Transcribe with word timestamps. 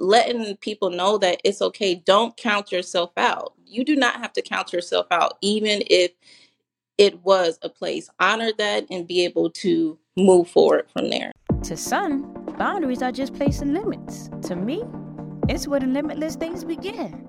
letting 0.00 0.56
people 0.56 0.90
know 0.90 1.18
that 1.18 1.40
it's 1.44 1.60
okay. 1.60 1.94
Don't 1.94 2.36
count 2.36 2.72
yourself 2.72 3.10
out. 3.16 3.52
You 3.66 3.84
do 3.84 3.94
not 3.94 4.16
have 4.16 4.32
to 4.32 4.42
count 4.42 4.72
yourself 4.72 5.06
out, 5.10 5.36
even 5.42 5.82
if 5.88 6.12
it 6.98 7.22
was 7.22 7.58
a 7.62 7.68
place. 7.68 8.10
Honor 8.18 8.50
that 8.58 8.86
and 8.90 9.06
be 9.06 9.24
able 9.24 9.50
to 9.50 9.98
move 10.16 10.48
forward 10.48 10.86
from 10.92 11.10
there. 11.10 11.32
To 11.64 11.76
some, 11.76 12.32
boundaries 12.58 13.02
are 13.02 13.12
just 13.12 13.34
placing 13.34 13.74
limits. 13.74 14.30
To 14.48 14.56
me, 14.56 14.82
it's 15.48 15.68
where 15.68 15.80
the 15.80 15.86
limitless 15.86 16.34
things 16.34 16.64
begin. 16.64 17.28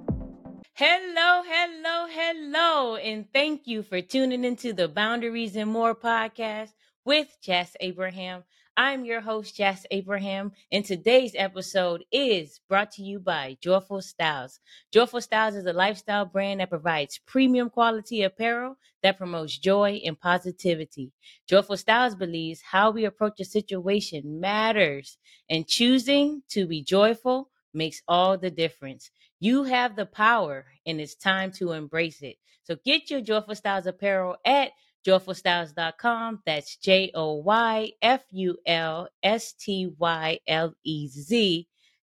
Hello, 0.74 1.44
hello, 1.46 2.08
hello, 2.10 2.96
and 2.96 3.26
thank 3.34 3.68
you 3.68 3.84
for 3.84 4.02
tuning 4.02 4.46
into 4.46 4.72
the 4.74 4.88
Boundaries 4.88 5.56
and 5.58 5.70
More 5.70 5.94
podcast 5.94 6.72
with 7.04 7.28
Jas 7.42 7.76
Abraham. 7.82 8.44
I'm 8.78 9.04
your 9.04 9.20
host, 9.20 9.58
Jas 9.58 9.86
Abraham, 9.92 10.54
and 10.72 10.86
today's 10.86 11.34
episode 11.36 12.06
is 12.10 12.62
brought 12.70 12.92
to 12.94 13.04
you 13.04 13.20
by 13.20 13.58
Joyful 13.62 14.00
Stylez. 14.00 14.60
Joyful 14.94 15.20
Stylez 15.20 15.58
is 15.58 15.66
a 15.66 15.74
lifestyle 15.74 16.26
brand 16.26 16.62
that 16.62 16.70
provides 16.70 17.20
premium 17.28 17.70
quality 17.70 18.24
apparel 18.24 18.78
that 19.04 19.18
promotes 19.18 19.58
joy 19.58 20.02
and 20.06 20.18
positivity. 20.18 21.12
Joyful 21.48 21.76
Stylez 21.76 22.18
believes 22.18 22.62
how 22.62 22.92
we 22.92 23.04
approach 23.04 23.42
a 23.42 23.46
situation 23.46 24.40
matters, 24.40 25.18
and 25.50 25.68
choosing 25.68 26.42
to 26.50 26.66
be 26.66 26.82
joyful 26.82 27.50
makes 27.74 28.02
all 28.08 28.38
the 28.38 28.52
difference. 28.52 29.12
You 29.42 29.64
have 29.64 29.98
the 29.98 30.06
power, 30.06 30.66
and 30.86 31.02
it's 31.02 31.16
time 31.16 31.52
to 31.54 31.74
embrace 31.74 32.22
it. 32.22 32.38
So 32.64 32.78
get 32.86 33.10
your 33.10 33.22
Joyful 33.22 33.56
Stylez 33.56 33.86
apparel 33.86 34.38
at 34.46 34.72
joyfulstylez.com. 35.06 36.42
That's 36.46 36.76
J 36.78 37.12
O 37.14 37.36
Y 37.36 37.92
F 38.02 38.24
U 38.32 38.58
L 38.66 39.10
S 39.24 39.54
T 39.54 39.94
Y 39.98 40.40
L 40.48 40.74
E 40.84 41.08
Z 41.08 41.68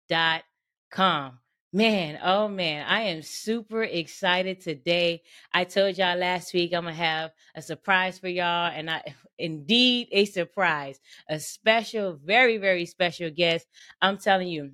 dot 0.09 0.43
com. 0.91 1.39
Man, 1.75 2.19
oh 2.23 2.49
man, 2.49 2.85
I 2.87 3.03
am 3.05 3.23
super 3.23 3.83
excited 3.83 4.61
today. 4.61 5.23
I 5.55 5.65
told 5.65 5.97
y'all 5.97 6.19
last 6.19 6.53
week 6.53 6.75
I'm 6.75 6.85
gonna 6.85 6.95
have 6.95 7.31
a 7.55 7.63
surprise 7.63 8.19
for 8.19 8.29
y'all, 8.29 8.71
and 8.75 8.91
I 8.91 9.15
indeed 9.39 10.09
a 10.13 10.27
surprise, 10.27 11.01
a 11.31 11.41
special, 11.41 12.19
very, 12.23 12.59
very 12.59 12.85
special 12.85 13.31
guest. 13.31 13.67
I'm 14.03 14.19
telling 14.19 14.49
you, 14.49 14.73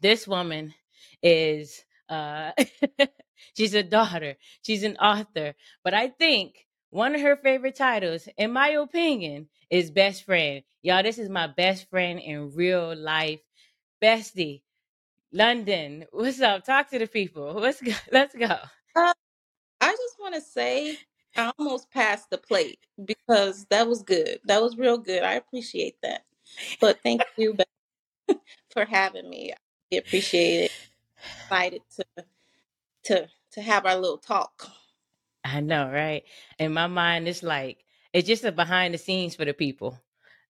this 0.00 0.26
woman 0.26 0.72
is 1.22 1.84
uh 2.08 2.52
she's 3.54 3.74
a 3.74 3.82
daughter, 3.82 4.36
she's 4.62 4.84
an 4.84 4.96
author, 4.96 5.54
but 5.84 5.92
I 5.92 6.08
think 6.08 6.66
one 6.92 7.16
of 7.16 7.22
her 7.22 7.36
favorite 7.36 7.76
titles, 7.76 8.28
in 8.38 8.52
my 8.52 8.70
opinion, 8.70 9.48
is 9.70 9.90
best 9.90 10.24
friend. 10.24 10.62
Y'all, 10.82 11.02
this 11.02 11.18
is 11.18 11.30
my 11.30 11.48
best 11.48 11.90
friend 11.90 12.20
in 12.20 12.54
real 12.54 12.94
life. 12.96 13.40
Bestie, 14.02 14.62
Londyn, 15.34 16.06
what's 16.12 16.40
up? 16.40 16.64
Talk 16.64 16.90
to 16.90 16.98
the 16.98 17.06
people. 17.08 17.54
Let's 17.54 17.80
go. 17.80 17.92
Let's 18.12 18.34
go. 18.36 18.46
Uh, 18.46 19.14
I 19.80 19.90
just 19.92 20.16
want 20.20 20.34
to 20.36 20.42
say 20.42 20.98
I 21.36 21.52
almost 21.58 21.90
passed 21.90 22.30
the 22.30 22.38
plate 22.38 22.80
because 23.04 23.66
that 23.70 23.88
was 23.88 24.02
good. 24.02 24.40
That 24.46 24.62
was 24.62 24.76
real 24.76 24.98
good. 24.98 25.22
I 25.22 25.34
appreciate 25.34 25.96
that. 26.02 26.24
But 26.80 27.00
thank 27.02 27.22
you 27.38 27.56
for 28.72 28.84
having 28.84 29.30
me. 29.30 29.52
I 29.92 29.96
appreciate 29.96 30.64
it. 30.66 30.72
Excited 31.44 31.82
to 31.96 32.04
to 33.04 33.28
to 33.52 33.62
have 33.62 33.86
our 33.86 33.96
little 33.96 34.18
talk. 34.18 34.70
I 35.44 35.60
know, 35.60 35.90
right? 35.90 36.24
In 36.58 36.72
my 36.72 36.86
mind, 36.86 37.28
it's 37.28 37.42
like 37.42 37.84
it's 38.12 38.28
just 38.28 38.44
a 38.44 38.52
behind 38.52 38.94
the 38.94 38.98
scenes 38.98 39.34
for 39.34 39.44
the 39.44 39.54
people. 39.54 39.98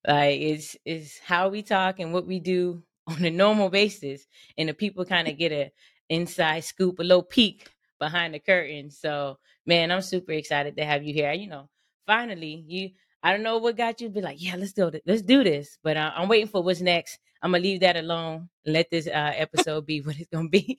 Like 0.07 0.41
it's 0.41 0.77
it's 0.85 1.19
how 1.19 1.49
we 1.49 1.63
talk 1.63 1.99
and 2.01 2.13
what 2.13 2.27
we 2.27 2.41
do 2.41 2.83
on 3.07 3.25
a 3.25 3.31
normal 3.31 3.71
basis, 3.71 4.27
and 4.59 4.69
the 4.69 4.75
people 4.75 5.05
kind 5.05 5.29
of 5.29 5.39
get 5.39 5.53
a 5.53 5.73
inside 6.09 6.61
scoop, 6.65 6.99
a 6.99 7.03
little 7.03 7.23
peek 7.23 7.71
behind 7.99 8.35
the 8.35 8.39
curtain. 8.39 8.91
So, 8.91 9.39
man, 9.67 9.91
I'm 9.91 10.03
super 10.03 10.33
excited 10.33 10.77
to 10.77 10.85
have 10.85 11.03
you 11.05 11.15
here. 11.15 11.33
You 11.33 11.49
know, 11.49 11.69
finally, 12.07 12.65
you. 12.67 12.91
I 13.25 13.31
don't 13.33 13.45
know 13.45 13.59
what 13.59 13.77
got 13.77 14.01
you 14.01 14.09
to 14.09 14.13
be 14.15 14.21
like, 14.21 14.43
yeah, 14.43 14.57
let's 14.57 14.73
do 14.73 14.89
it. 14.89 15.01
Let's 15.07 15.23
do 15.23 15.45
this. 15.45 15.79
But 15.85 15.97
uh, 15.97 16.11
I'm 16.17 16.29
waiting 16.29 16.49
for 16.49 16.61
what's 16.61 16.81
next. 16.81 17.21
I'm 17.41 17.53
gonna 17.53 17.63
leave 17.63 17.81
that 17.81 17.97
alone 17.97 18.49
and 18.65 18.75
let 18.75 18.91
this 18.91 19.07
uh, 19.07 19.33
episode 19.37 19.87
be 19.87 20.01
what 20.03 20.17
it's 20.19 20.29
gonna 20.29 20.49
be. 20.49 20.79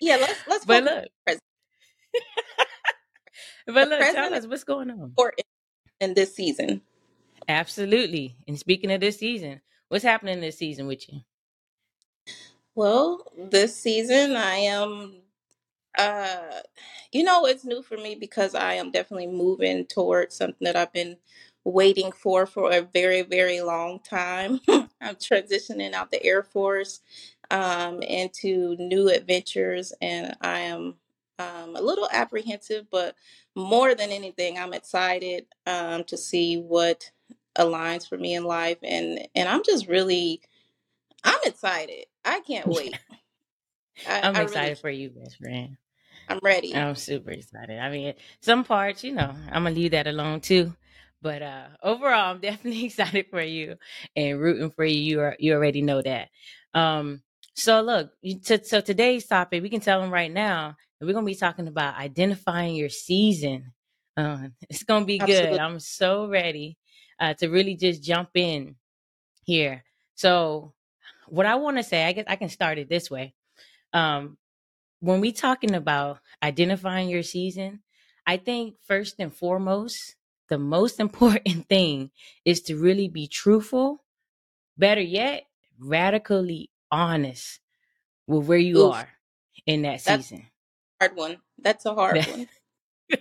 Yeah, 0.00 0.16
let's 0.16 0.40
let's. 0.46 0.64
But 0.66 0.84
look, 0.84 1.08
but 3.66 3.88
look, 3.88 4.00
tell 4.10 4.34
us 4.34 4.46
what's 4.46 4.64
going 4.64 4.90
on 4.90 5.16
Important 5.16 5.46
in 6.00 6.14
this 6.14 6.34
season. 6.34 6.82
Absolutely. 7.48 8.36
And 8.48 8.58
speaking 8.58 8.92
of 8.92 9.00
this 9.00 9.18
season, 9.18 9.60
what's 9.88 10.04
happening 10.04 10.40
this 10.40 10.58
season 10.58 10.86
with 10.86 11.08
you? 11.12 11.20
Well, 12.74 13.26
this 13.38 13.76
season 13.76 14.36
I 14.36 14.56
am 14.56 15.16
uh 15.98 16.60
you 17.12 17.24
know 17.24 17.46
it's 17.46 17.64
new 17.64 17.82
for 17.82 17.96
me 17.98 18.14
because 18.16 18.54
I 18.54 18.74
am 18.74 18.92
definitely 18.92 19.28
moving 19.28 19.86
towards 19.86 20.36
something 20.36 20.64
that 20.64 20.76
I've 20.76 20.92
been 20.92 21.18
waiting 21.64 22.12
for 22.12 22.46
for 22.46 22.72
a 22.72 22.82
very 22.82 23.22
very 23.22 23.60
long 23.62 24.00
time. 24.00 24.60
I'm 24.68 25.16
transitioning 25.16 25.94
out 25.94 26.10
the 26.12 26.24
Air 26.24 26.42
Force 26.44 27.00
um 27.50 28.02
into 28.02 28.76
new 28.78 29.08
adventures 29.10 29.92
and 30.02 30.36
I 30.40 30.60
am 30.60 30.96
um, 31.38 31.76
a 31.76 31.82
little 31.82 32.08
apprehensive, 32.12 32.86
but 32.90 33.14
more 33.54 33.94
than 33.94 34.10
anything, 34.10 34.58
I'm 34.58 34.72
excited 34.72 35.46
um, 35.66 36.04
to 36.04 36.16
see 36.16 36.56
what 36.56 37.10
aligns 37.56 38.08
for 38.08 38.18
me 38.18 38.34
in 38.34 38.44
life, 38.44 38.78
and 38.82 39.26
and 39.34 39.48
I'm 39.48 39.62
just 39.64 39.88
really, 39.88 40.40
I'm 41.24 41.38
excited. 41.44 42.06
I 42.24 42.40
can't 42.40 42.68
wait. 42.74 42.94
I, 44.06 44.20
I'm 44.22 44.36
I 44.36 44.42
excited 44.42 44.70
really, 44.70 44.80
for 44.80 44.90
you, 44.90 45.10
best 45.10 45.36
friend. 45.36 45.76
I'm 46.28 46.40
ready. 46.42 46.74
I'm 46.74 46.94
super 46.94 47.30
excited. 47.30 47.78
I 47.78 47.90
mean, 47.90 48.14
some 48.40 48.64
parts, 48.64 49.04
you 49.04 49.12
know, 49.12 49.34
I'm 49.50 49.64
gonna 49.64 49.74
leave 49.74 49.92
that 49.92 50.06
alone 50.06 50.40
too. 50.40 50.74
But 51.22 51.42
uh 51.42 51.68
overall, 51.82 52.32
I'm 52.32 52.40
definitely 52.40 52.86
excited 52.86 53.26
for 53.30 53.42
you 53.42 53.76
and 54.16 54.40
rooting 54.40 54.70
for 54.70 54.84
you. 54.84 55.00
You 55.00 55.20
are, 55.20 55.36
you 55.38 55.54
already 55.54 55.82
know 55.82 56.02
that. 56.02 56.28
Um, 56.72 57.22
so 57.54 57.82
look, 57.82 58.10
so 58.64 58.80
today's 58.80 59.26
topic, 59.26 59.62
we 59.62 59.68
can 59.68 59.80
tell 59.80 60.00
them 60.00 60.10
right 60.10 60.32
now 60.32 60.76
we're 61.04 61.12
going 61.12 61.24
to 61.24 61.30
be 61.30 61.34
talking 61.34 61.68
about 61.68 61.96
identifying 61.96 62.74
your 62.74 62.88
season. 62.88 63.72
Uh, 64.16 64.48
it's 64.68 64.82
going 64.82 65.02
to 65.02 65.06
be 65.06 65.20
Absolutely. 65.20 65.50
good. 65.50 65.60
I'm 65.60 65.80
so 65.80 66.28
ready 66.28 66.78
uh, 67.20 67.34
to 67.34 67.48
really 67.48 67.76
just 67.76 68.02
jump 68.02 68.30
in 68.34 68.76
here. 69.44 69.84
So, 70.14 70.72
what 71.28 71.46
I 71.46 71.56
want 71.56 71.78
to 71.78 71.82
say, 71.82 72.04
I 72.04 72.12
guess 72.12 72.24
I 72.28 72.36
can 72.36 72.48
start 72.48 72.78
it 72.78 72.88
this 72.88 73.10
way. 73.10 73.34
Um, 73.92 74.36
when 75.00 75.20
we 75.20 75.32
talking 75.32 75.74
about 75.74 76.18
identifying 76.42 77.08
your 77.08 77.22
season, 77.22 77.80
I 78.26 78.36
think 78.36 78.76
first 78.86 79.16
and 79.18 79.34
foremost, 79.34 80.16
the 80.48 80.58
most 80.58 81.00
important 81.06 81.68
thing 81.68 82.10
is 82.44 82.62
to 82.62 82.76
really 82.76 83.08
be 83.08 83.26
truthful. 83.26 84.04
Better 84.76 85.00
yet, 85.00 85.44
radically 85.78 86.70
honest 86.90 87.60
with 88.26 88.46
where 88.46 88.58
you 88.58 88.78
Oof. 88.78 88.94
are 88.94 89.08
in 89.66 89.82
that 89.82 90.00
season 90.00 90.46
hard 91.04 91.16
one. 91.16 91.36
That's 91.58 91.86
a 91.86 91.94
hard 91.94 92.16
one. 92.26 92.48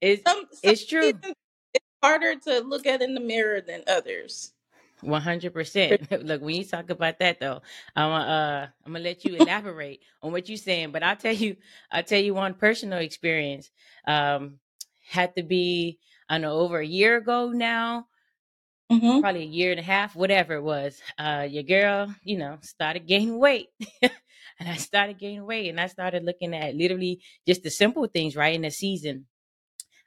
it's, 0.00 0.22
some, 0.22 0.44
some 0.50 0.70
it's 0.70 0.86
true. 0.86 1.12
It's 1.74 1.84
harder 2.02 2.34
to 2.36 2.60
look 2.60 2.86
at 2.86 3.02
in 3.02 3.14
the 3.14 3.20
mirror 3.20 3.60
than 3.60 3.82
others. 3.86 4.52
One 5.02 5.20
hundred 5.20 5.52
percent. 5.52 6.10
Look, 6.24 6.40
when 6.40 6.54
you 6.54 6.64
talk 6.64 6.88
about 6.88 7.18
that 7.18 7.38
though, 7.38 7.60
I'm 7.94 8.12
uh 8.12 8.66
I'm 8.84 8.92
gonna 8.92 9.04
let 9.04 9.26
you 9.26 9.36
elaborate 9.36 10.00
on 10.22 10.32
what 10.32 10.48
you're 10.48 10.56
saying. 10.56 10.90
But 10.90 11.02
I'll 11.02 11.16
tell 11.16 11.34
you, 11.34 11.56
I'll 11.90 12.02
tell 12.02 12.20
you 12.20 12.32
one 12.32 12.54
personal 12.54 12.98
experience. 13.00 13.70
Um, 14.06 14.58
had 15.06 15.36
to 15.36 15.42
be 15.42 15.98
I 16.30 16.38
know 16.38 16.54
over 16.54 16.78
a 16.78 16.86
year 16.86 17.18
ago 17.18 17.50
now, 17.50 18.06
mm-hmm. 18.90 19.20
probably 19.20 19.42
a 19.42 19.46
year 19.46 19.70
and 19.70 19.80
a 19.80 19.82
half, 19.82 20.16
whatever 20.16 20.54
it 20.54 20.62
was. 20.62 20.98
Uh, 21.18 21.46
your 21.48 21.62
girl, 21.62 22.14
you 22.24 22.38
know, 22.38 22.56
started 22.62 23.06
gaining 23.06 23.38
weight. 23.38 23.68
and 24.58 24.68
I 24.68 24.76
started 24.76 25.18
gaining 25.18 25.44
weight 25.44 25.68
and 25.68 25.80
I 25.80 25.86
started 25.86 26.24
looking 26.24 26.54
at 26.54 26.74
literally 26.74 27.20
just 27.46 27.62
the 27.62 27.70
simple 27.70 28.06
things 28.06 28.36
right 28.36 28.54
in 28.54 28.62
the 28.62 28.70
season. 28.70 29.26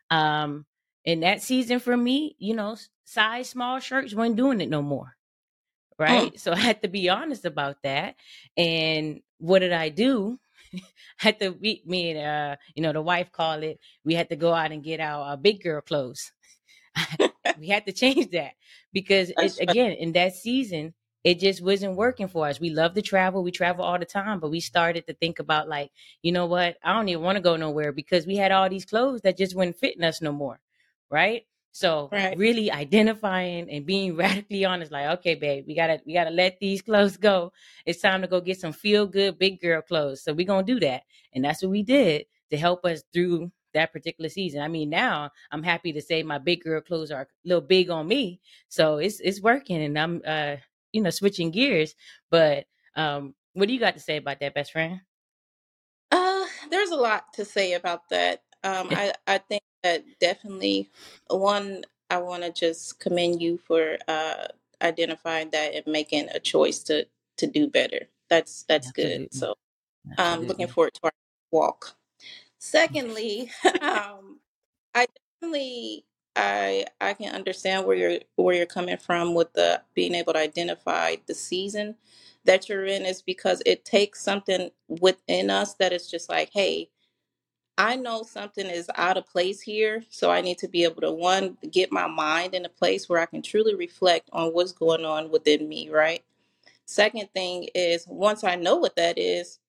Um, 0.09 0.65
in 1.06 1.21
that 1.21 1.41
season 1.41 1.79
for 1.79 1.95
me, 1.95 2.35
you 2.39 2.56
know, 2.56 2.75
size 3.06 3.50
small 3.50 3.79
shirts 3.79 4.13
weren't 4.13 4.35
doing 4.35 4.62
it 4.62 4.69
no 4.69 4.81
more. 4.81 5.15
Mm. 6.00 6.06
Right. 6.06 6.33
So 6.39 6.53
I 6.53 6.57
had 6.57 6.81
to 6.81 6.88
be 6.88 7.09
honest 7.09 7.45
about 7.45 7.77
that. 7.83 8.15
And 8.57 9.21
what 9.38 9.59
did 9.59 9.73
I 9.73 9.89
do? 9.89 10.39
I 10.73 10.79
had 11.18 11.39
to 11.39 11.51
meet 11.59 11.88
me 11.88 12.12
and 12.12 12.19
uh, 12.19 12.56
you 12.75 12.81
know, 12.81 12.94
the 12.94 13.01
wife 13.01 13.31
called 13.31 13.63
it. 13.63 13.79
We 14.03 14.13
had 14.15 14.29
to 14.29 14.35
go 14.35 14.53
out 14.53 14.71
and 14.71 14.83
get 14.83 15.00
our, 15.00 15.31
our 15.31 15.38
big 15.38 15.62
girl 15.62 15.81
clothes. 15.81 16.31
we 17.59 17.68
had 17.68 17.85
to 17.85 17.91
change 17.91 18.31
that 18.31 18.53
because 18.94 19.31
it, 19.38 19.59
again, 19.59 19.91
in 19.91 20.13
that 20.13 20.33
season, 20.33 20.94
it 21.24 21.39
just 21.39 21.62
wasn't 21.62 21.95
working 21.95 22.27
for 22.27 22.48
us. 22.48 22.60
We 22.60 22.69
love 22.69 22.94
to 22.95 23.01
travel. 23.01 23.44
We 23.44 23.51
travel 23.51 23.83
all 23.83 24.00
the 24.00 24.06
time, 24.06 24.39
but 24.39 24.51
we 24.51 24.60
started 24.62 25.06
to 25.07 25.13
think 25.13 25.39
about 25.39 25.68
like, 25.68 25.92
you 26.21 26.31
know 26.31 26.45
what? 26.45 26.77
I 26.83 26.94
don't 26.94 27.10
even 27.10 27.24
want 27.24 27.36
to 27.36 27.42
go 27.42 27.56
nowhere 27.57 27.92
because 27.92 28.25
we 28.25 28.36
had 28.38 28.51
all 28.51 28.69
these 28.69 28.86
clothes 28.86 29.21
that 29.21 29.38
just 29.38 29.56
wouldn't 29.56 29.77
fit 29.77 29.98
in 29.98 30.04
us 30.04 30.21
no 30.21 30.31
more. 30.31 30.60
Right. 31.10 31.45
So 31.71 32.10
Right. 32.12 32.38
really 32.38 32.71
identifying 32.71 33.69
and 33.69 33.86
being 33.86 34.16
radically 34.18 34.66
honest, 34.66 34.92
like, 34.92 35.07
okay, 35.19 35.36
babe, 35.36 35.66
we 35.68 35.75
gotta 35.75 36.01
we 36.06 36.13
gotta 36.13 36.30
let 36.31 36.60
these 36.60 36.81
clothes 36.81 37.18
go. 37.18 37.51
It's 37.86 38.01
time 38.01 38.21
to 38.21 38.27
go 38.27 38.42
get 38.42 38.60
some 38.60 38.74
feel 38.74 39.06
good 39.07 39.38
big 39.38 39.62
girl 39.62 39.81
clothes. 39.81 40.24
So 40.24 40.33
we're 40.33 40.45
gonna 40.48 40.66
do 40.66 40.80
that. 40.81 41.04
And 41.33 41.44
that's 41.45 41.62
what 41.62 41.71
we 41.71 41.83
did 41.83 42.25
to 42.51 42.57
help 42.57 42.86
us 42.86 43.04
through 43.13 43.51
that 43.74 43.92
particular 43.94 44.30
season. 44.30 44.62
I 44.62 44.68
mean, 44.68 44.89
now 44.89 45.30
I'm 45.51 45.62
happy 45.63 45.94
to 45.94 46.01
say 46.01 46.24
my 46.24 46.39
big 46.39 46.63
girl 46.63 46.81
clothes 46.81 47.12
are 47.12 47.21
a 47.21 47.27
little 47.48 47.62
big 47.62 47.89
on 47.89 48.07
me. 48.07 48.39
So 48.69 48.98
it's 48.98 49.19
it's 49.19 49.42
working 49.42 49.81
and 49.83 49.98
I'm 49.98 50.21
uh 50.25 50.56
you 50.91 51.01
know 51.01 51.09
switching 51.09 51.51
gears. 51.51 51.95
But 52.30 52.65
um 52.95 53.36
what 53.53 53.68
do 53.68 53.74
you 53.74 53.80
got 53.80 53.95
to 53.95 54.00
say 54.00 54.18
about 54.18 54.39
that, 54.39 54.53
best 54.53 54.71
friend? 54.71 55.01
Uh, 56.12 56.45
there's 56.69 56.89
a 56.89 56.95
lot 56.95 57.33
to 57.33 57.45
say 57.45 57.74
about 57.74 58.09
that. 58.09 58.44
Um, 58.63 58.89
I, 58.91 59.13
I 59.27 59.38
think 59.38 59.63
that 59.83 60.03
definitely 60.19 60.89
one, 61.27 61.83
I 62.09 62.18
want 62.18 62.44
to 62.44 62.51
just 62.51 63.00
commend 63.00 63.41
you 63.41 63.57
for 63.57 63.97
uh, 64.07 64.47
identifying 64.81 65.50
that 65.51 65.75
and 65.75 65.88
making 65.88 66.30
a 66.33 66.39
choice 66.39 66.80
to 66.83 67.07
to 67.38 67.47
do 67.47 67.68
better. 67.69 68.07
That's 68.30 68.63
that's 68.63 68.92
good. 68.92 69.21
Absolutely. 69.21 69.27
So 69.31 69.56
I'm 70.18 70.18
Absolutely. 70.18 70.47
looking 70.47 70.68
forward 70.68 70.94
to 70.95 71.00
our 71.06 71.12
walk. 71.51 71.95
Secondly, 72.59 73.51
um, 73.81 74.39
I 74.95 75.07
definitely 75.42 76.06
I 76.39 76.88
I 77.01 77.13
can 77.15 77.36
understand 77.36 77.88
where 77.88 77.97
you're 77.97 78.19
where 78.38 78.56
you're 78.56 78.68
coming 78.68 78.97
from 78.97 79.36
with 79.36 79.53
the 79.53 79.83
being 79.95 80.15
able 80.15 80.33
to 80.33 80.39
identify 80.39 81.18
the 81.27 81.36
season 81.36 81.95
that 82.45 82.69
you're 82.69 82.86
in 82.88 83.06
is 83.06 83.21
because 83.24 83.63
it 83.68 83.86
takes 83.86 84.24
something 84.24 84.71
within 84.89 85.51
us 85.51 85.75
that 85.75 85.94
is 85.94 86.09
just 86.12 86.30
like, 86.30 86.51
hey, 86.53 86.89
I 87.77 87.97
know 87.97 88.24
something 88.24 88.68
is 88.68 88.89
out 88.95 89.18
of 89.18 89.27
place 89.27 89.62
here, 89.62 90.06
so 90.09 90.31
I 90.31 90.41
need 90.41 90.59
to 90.59 90.69
be 90.69 90.86
able 90.86 91.01
to 91.01 91.12
one 91.13 91.57
get 91.71 91.91
my 91.91 92.07
mind 92.07 92.56
in 92.56 92.65
a 92.65 92.69
place 92.69 93.09
where 93.09 93.19
I 93.21 93.27
can 93.27 93.44
truly 93.44 93.75
reflect 93.75 94.30
on 94.33 94.50
what's 94.53 94.74
going 94.74 95.06
on 95.06 95.31
within 95.31 95.69
me, 95.69 95.89
right? 95.92 96.24
Second 96.88 97.30
thing 97.33 97.69
is 97.75 98.06
once 98.07 98.44
I 98.44 98.56
know 98.56 98.77
what 98.77 98.97
that 98.97 99.19
is, 99.19 99.59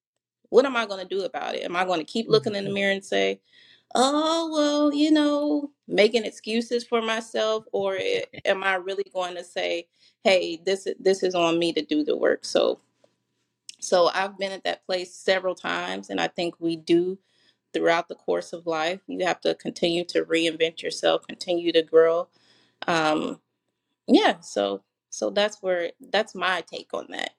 what 0.49 0.65
am 0.65 0.77
I 0.77 0.85
going 0.87 1.07
to 1.07 1.15
do 1.15 1.23
about 1.25 1.55
it? 1.55 1.63
Am 1.63 1.75
I 1.75 1.85
going 1.85 1.99
to 1.99 2.05
keep 2.05 2.29
looking 2.29 2.55
in 2.55 2.65
the 2.65 2.71
Mhm. 2.71 2.75
mirror 2.75 2.93
and 2.93 3.05
say, 3.05 3.41
"Oh, 3.95 4.51
well, 4.53 4.93
you 4.93 5.11
know, 5.11 5.71
making 5.87 6.25
excuses 6.25 6.85
for 6.85 7.01
myself," 7.01 7.65
or 7.73 7.95
i- 7.97 8.25
am 8.45 8.63
I 8.63 8.75
really 8.75 9.05
going 9.13 9.35
to 9.35 9.43
say, 9.45 9.87
"Hey, 10.23 10.61
this 10.65 10.87
this 10.99 11.23
is 11.23 11.35
on 11.35 11.59
me 11.59 11.73
to 11.73 11.83
do 11.83 12.03
the 12.05 12.17
work"? 12.17 12.45
So, 12.45 12.79
so 13.81 14.09
I've 14.13 14.37
been 14.39 14.51
at 14.53 14.63
that 14.65 14.85
place 14.85 15.13
several 15.15 15.55
times, 15.55 16.09
and 16.11 16.21
I 16.21 16.27
think 16.29 16.55
we 16.59 16.75
do 16.77 17.19
throughout 17.73 18.07
the 18.09 18.15
course 18.15 18.53
of 18.53 18.67
life. 18.67 19.01
You 19.07 19.25
have 19.25 19.41
to 19.41 19.55
continue 19.55 20.05
to 20.05 20.25
reinvent 20.25 20.81
yourself, 20.83 21.27
continue 21.27 21.71
to 21.73 21.83
grow. 21.83 22.27
Um, 22.87 23.41
yeah, 24.07 24.39
so 24.41 24.83
so 25.11 25.29
that's 25.31 25.61
where 25.63 25.91
that's 26.11 26.35
my 26.35 26.61
take 26.63 26.93
on 26.93 27.07
that. 27.11 27.31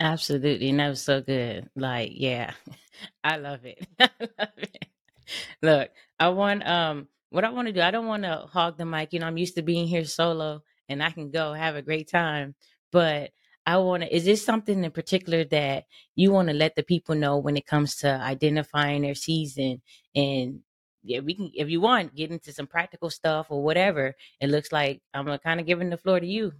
Absolutely. 0.00 0.70
And 0.70 0.80
that 0.80 0.88
was 0.90 1.02
so 1.02 1.22
good. 1.22 1.70
Like, 1.76 2.12
yeah. 2.14 2.52
I 3.24 3.36
love 3.38 3.64
it. 3.66 3.86
I 4.00 4.10
love 4.20 4.50
it. 4.58 4.86
Look, 5.62 5.90
I 6.18 6.28
want 6.28 6.66
um 6.66 7.08
what 7.30 7.44
I 7.44 7.50
want 7.50 7.66
to 7.68 7.72
do, 7.72 7.80
I 7.80 7.90
don't 7.90 8.06
want 8.06 8.22
to 8.24 8.46
hog 8.50 8.78
the 8.78 8.86
mic. 8.86 9.12
You 9.12 9.20
know, 9.20 9.26
I'm 9.26 9.38
used 9.38 9.56
to 9.56 9.62
being 9.62 9.86
here 9.86 10.04
solo 10.04 10.62
and 10.88 11.02
I 11.02 11.10
can 11.10 11.30
go 11.30 11.52
have 11.52 11.76
a 11.76 11.82
great 11.82 12.08
time. 12.08 12.54
But 12.92 13.30
I 13.66 13.78
want 13.78 14.02
to 14.02 14.14
is 14.14 14.24
this 14.24 14.44
something 14.44 14.84
in 14.84 14.90
particular 14.90 15.44
that 15.44 15.84
you 16.14 16.30
want 16.32 16.48
to 16.48 16.54
let 16.54 16.76
the 16.76 16.82
people 16.82 17.14
know 17.14 17.38
when 17.38 17.56
it 17.56 17.66
comes 17.66 17.96
to 17.96 18.08
identifying 18.08 19.02
their 19.02 19.14
season 19.14 19.82
and 20.14 20.60
yeah, 21.02 21.20
we 21.20 21.34
can 21.34 21.50
if 21.54 21.68
you 21.68 21.80
want 21.80 22.14
get 22.14 22.30
into 22.30 22.52
some 22.52 22.66
practical 22.66 23.10
stuff 23.10 23.46
or 23.50 23.62
whatever. 23.62 24.14
It 24.40 24.48
looks 24.50 24.72
like 24.72 25.02
I'm 25.12 25.26
kind 25.38 25.60
of 25.60 25.66
giving 25.66 25.90
the 25.90 25.96
floor 25.98 26.20
to 26.20 26.26
you. 26.26 26.52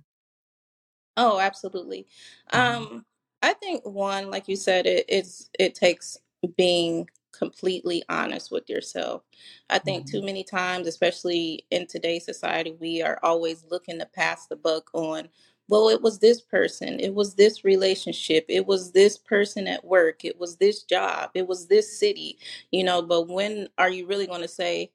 Oh, 1.17 1.38
absolutely. 1.38 2.06
Mhm. 2.52 2.58
Um, 2.58 3.06
I 3.43 3.52
think 3.55 3.84
one, 3.87 4.31
like 4.31 4.49
you 4.49 4.56
said, 4.56 4.87
it 4.87 5.05
it's 5.08 5.50
it 5.58 5.75
takes 5.75 6.19
being 6.56 7.08
completely 7.36 8.02
honest 8.08 8.50
with 8.50 8.69
yourself. 8.70 9.22
I 9.70 9.78
think 9.78 10.06
too 10.06 10.20
Mhm. 10.20 10.26
many 10.26 10.44
times, 10.44 10.86
especially 10.86 11.66
in 11.70 11.86
today's 11.86 12.25
society, 12.25 12.72
we 12.81 13.02
are 13.02 13.19
always 13.22 13.64
looking 13.70 13.98
to 13.98 14.06
pass 14.06 14.46
the 14.46 14.56
buck 14.56 14.90
on, 14.94 15.28
well, 15.69 15.88
it 15.88 16.02
was 16.02 16.19
this 16.19 16.40
person, 16.42 17.00
it 17.00 17.14
was 17.14 17.34
this 17.34 17.64
relationship, 17.64 18.44
it 18.48 18.66
was 18.66 18.92
this 18.92 19.16
person 19.19 19.66
at 19.66 19.84
work, 19.84 20.25
it 20.25 20.38
was 20.38 20.56
this 20.56 20.82
job, 20.82 21.31
it 21.34 21.46
was 21.48 21.66
this 21.69 21.98
city, 21.98 22.38
you 22.70 22.84
know, 22.84 23.02
but 23.02 23.28
when 23.28 23.69
are 23.78 23.88
you 23.90 24.06
really 24.06 24.26
going 24.26 24.42
to 24.42 24.48
say, 24.48 24.92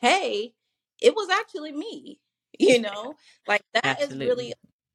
hey, 0.00 0.54
it 1.00 1.14
was 1.14 1.28
actually 1.30 1.72
me? 1.72 2.20
You 2.58 2.80
know, 2.80 3.16
like 3.46 3.62
that 3.74 4.00
is 4.00 4.16
really 4.18 4.52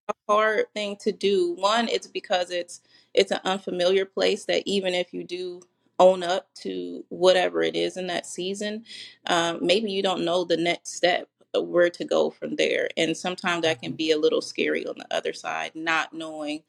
a 0.10 0.14
hard 0.28 0.66
thing 0.74 0.98
to 1.02 1.12
do. 1.12 1.54
One, 1.54 1.88
it's 1.88 2.08
because 2.08 2.52
it's 2.52 2.82
it's 3.14 3.32
an 3.32 3.40
unfamiliar 3.44 4.06
place 4.06 4.46
that 4.46 4.64
even 4.66 4.94
if 4.96 5.14
you 5.14 5.24
do 5.24 5.62
own 6.02 6.24
up 6.24 6.50
to 6.56 7.06
whatever 7.10 7.64
it 7.64 7.78
is 7.78 7.98
in 7.98 8.08
that 8.10 8.28
season, 8.28 8.86
um, 9.28 9.60
maybe 9.62 9.92
you 9.92 10.04
don't 10.04 10.26
know 10.26 10.46
the 10.46 10.58
next 10.58 10.96
step 10.96 11.30
where 11.56 11.92
to 11.92 12.06
go 12.06 12.32
from 12.32 12.58
there. 12.58 12.90
And 12.98 13.18
sometimes 13.18 13.64
that 13.64 13.82
can 13.82 13.94
Mhm. 13.94 13.98
be 13.98 14.12
a 14.12 14.20
little 14.20 14.42
scary 14.42 14.88
on 14.88 14.98
the 15.00 15.08
other 15.16 15.34
side, 15.34 15.76
not 15.76 16.14
knowing 16.14 16.64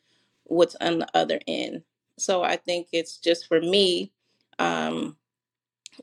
what's 0.45 0.77
on 0.77 1.01
the 1.01 1.09
other 1.19 1.41
end. 1.49 1.85
So 2.19 2.45
I 2.45 2.57
think 2.59 2.89
it's 2.93 3.19
just 3.19 3.49
for 3.49 3.61
me, 3.63 4.13
um, 4.61 5.19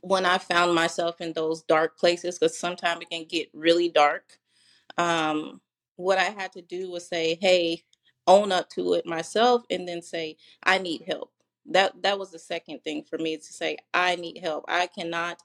when 0.02 0.26
I 0.26 0.38
found 0.40 0.76
myself 0.76 1.22
in 1.22 1.34
those 1.34 1.64
dark 1.64 1.98
places, 2.00 2.40
because 2.40 2.58
sometimes 2.58 3.02
it 3.04 3.12
can 3.12 3.26
get 3.26 3.50
really 3.54 3.90
dark 3.90 4.40
um, 4.98 5.62
what 5.98 6.20
I 6.20 6.26
had 6.26 6.54
to 6.54 6.64
do 6.64 6.92
was 6.92 7.08
say, 7.08 7.38
"Hey, 7.42 7.84
own 8.28 8.54
up 8.54 8.70
to 8.72 8.96
it 8.96 9.08
myself," 9.08 9.64
and 9.72 9.88
then 9.88 10.04
say, 10.04 10.38
"I 10.64 10.80
need 10.80 11.04
help." 11.08 11.31
That 11.67 12.01
that 12.03 12.19
was 12.19 12.31
the 12.31 12.39
second 12.39 12.83
thing 12.83 13.03
for 13.03 13.17
me 13.19 13.38
to 13.38 13.44
say, 13.53 13.77
"I 13.94 14.15
need 14.15 14.39
help. 14.39 14.65
I 14.67 14.88
cannot, 14.88 15.39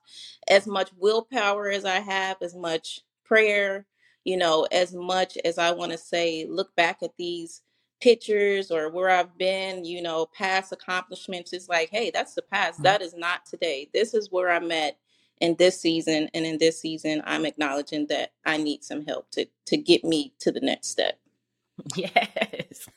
as 0.48 0.66
much 0.66 0.90
willpower 0.98 1.70
as 1.70 1.84
I 1.84 2.00
have, 2.00 2.38
as 2.42 2.54
much 2.56 3.00
prayer, 3.24 3.86
you 4.24 4.36
know, 4.36 4.66
as 4.72 4.94
much 4.94 5.38
as 5.44 5.58
I 5.58 5.72
want 5.72 5.92
to 5.92 5.98
say, 5.98 6.46
look 6.48 6.74
back 6.76 7.02
at 7.02 7.16
these." 7.18 7.62
pictures 8.00 8.70
or 8.70 8.90
where 8.90 9.10
I've 9.10 9.38
been, 9.38 9.84
you 9.84 10.02
know, 10.02 10.26
past 10.26 10.72
accomplishments. 10.72 11.52
It's 11.52 11.68
like, 11.68 11.90
hey, 11.90 12.10
that's 12.10 12.34
the 12.34 12.42
past. 12.42 12.80
Mhm. 12.80 12.84
That 12.84 13.02
is 13.02 13.14
not 13.14 13.46
today. 13.46 13.90
This 13.94 14.14
is 14.14 14.30
where 14.30 14.50
I'm 14.50 14.72
at 14.72 14.92
in 15.40 15.56
this 15.56 15.80
season 15.80 16.30
and 16.34 16.46
in 16.46 16.58
this 16.58 16.80
season 16.80 17.22
i'm 17.26 17.44
acknowledging 17.46 18.06
that 18.08 18.32
i 18.46 18.56
need 18.56 18.82
some 18.84 19.04
help 19.06 19.30
to 19.30 19.46
to 19.66 19.76
get 19.76 20.04
me 20.04 20.32
to 20.38 20.52
the 20.52 20.60
next 20.60 20.88
step 20.88 21.18
Yes. 21.96 22.88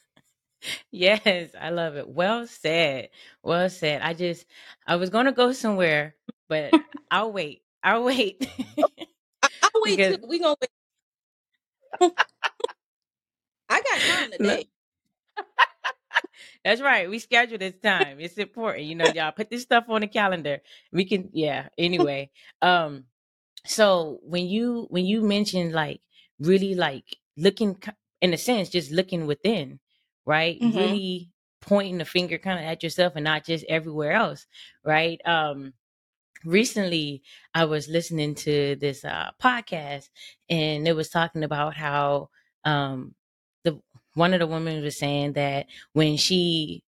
Yes, 0.91 1.51
I 1.59 1.69
love 1.69 1.95
it. 1.95 2.07
Well 2.07 2.47
said. 2.47 3.09
Well 3.43 3.69
said. 3.69 4.01
I 4.01 4.13
just 4.13 4.45
I 4.85 4.95
was 4.95 5.09
gonna 5.09 5.31
go 5.31 5.51
somewhere, 5.51 6.15
but 6.49 6.73
I'll 7.11 7.31
wait. 7.31 7.61
I'll 7.83 8.03
wait. 8.03 8.47
I, 8.81 8.87
i'll 9.63 9.69
wait 9.83 9.97
because 9.97 10.17
till 10.17 10.27
we 10.27 10.39
gonna 10.39 10.55
wait 10.61 12.11
i 13.69 13.81
got 13.81 14.05
time 14.05 14.31
today 14.31 14.67
that's 16.63 16.81
right. 16.81 17.09
We 17.09 17.19
scheduled 17.19 17.61
this 17.61 17.75
time. 17.81 18.19
It's 18.19 18.37
important. 18.37 18.85
You 18.85 18.95
know, 18.95 19.05
y'all 19.05 19.31
put 19.31 19.49
this 19.49 19.61
stuff 19.63 19.85
on 19.89 20.01
the 20.01 20.07
calendar. 20.07 20.59
We 20.91 21.05
can 21.05 21.29
yeah. 21.33 21.69
Anyway. 21.77 22.31
Um 22.61 23.05
so 23.65 24.19
when 24.23 24.47
you 24.47 24.87
when 24.89 25.05
you 25.05 25.21
mentioned 25.21 25.73
like 25.73 26.01
really 26.39 26.75
like 26.75 27.17
looking 27.37 27.77
in 28.21 28.33
a 28.33 28.37
sense 28.37 28.69
just 28.69 28.91
looking 28.91 29.27
within 29.27 29.79
right? 30.27 30.61
Hmm 30.61 30.77
really 30.77 31.31
pointing 31.59 31.97
the 31.97 32.05
finger 32.05 32.37
kind 32.37 32.59
of 32.59 32.65
at 32.65 32.83
yourself 32.83 33.13
and 33.15 33.23
not 33.23 33.43
just 33.43 33.65
everywhere 33.67 34.11
else 34.11 34.45
right? 34.85 35.19
Um 35.25 35.73
recently 36.45 37.23
i 37.55 37.65
was 37.65 37.87
listening 37.87 38.35
to 38.35 38.75
this 38.75 39.03
uh 39.03 39.31
podcast 39.41 40.09
and 40.49 40.87
it 40.87 40.95
was 40.95 41.09
talking 41.09 41.43
about 41.43 41.75
how 41.75 42.29
um 42.63 43.15
the 43.63 43.81
one 44.13 44.35
of 44.35 44.39
the 44.39 44.45
women 44.45 44.83
was 44.83 44.99
saying 44.99 45.33
that 45.33 45.65
when 45.93 46.15
she 46.15 46.83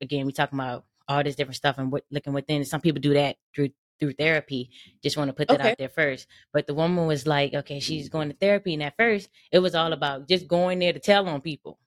again 0.00 0.24
we 0.24 0.32
talking 0.32 0.58
about 0.58 0.84
all 1.08 1.22
this 1.22 1.36
different 1.36 1.56
stuff 1.56 1.76
and 1.78 1.92
what 1.92 2.04
looking 2.10 2.32
within 2.32 2.64
some 2.64 2.80
people 2.80 3.00
do 3.00 3.14
that 3.14 3.36
through 3.54 3.68
through 4.00 4.12
therapy 4.12 4.70
just 5.02 5.16
want 5.16 5.28
to 5.28 5.34
put 5.34 5.48
that 5.48 5.60
okay. 5.60 5.70
out 5.70 5.78
there 5.78 5.88
first. 5.88 6.26
But 6.52 6.66
the 6.66 6.74
woman 6.74 7.06
was 7.06 7.26
like 7.26 7.54
okay 7.54 7.80
she's 7.80 8.08
going 8.08 8.28
to 8.28 8.36
therapy 8.36 8.74
and 8.74 8.82
at 8.82 8.96
first. 8.96 9.28
It 9.52 9.60
was 9.60 9.74
all 9.74 9.92
about 9.92 10.28
just 10.28 10.48
going 10.48 10.78
there 10.78 10.92
to 10.92 10.98
tell 10.98 11.28
on 11.28 11.40
people 11.40 11.78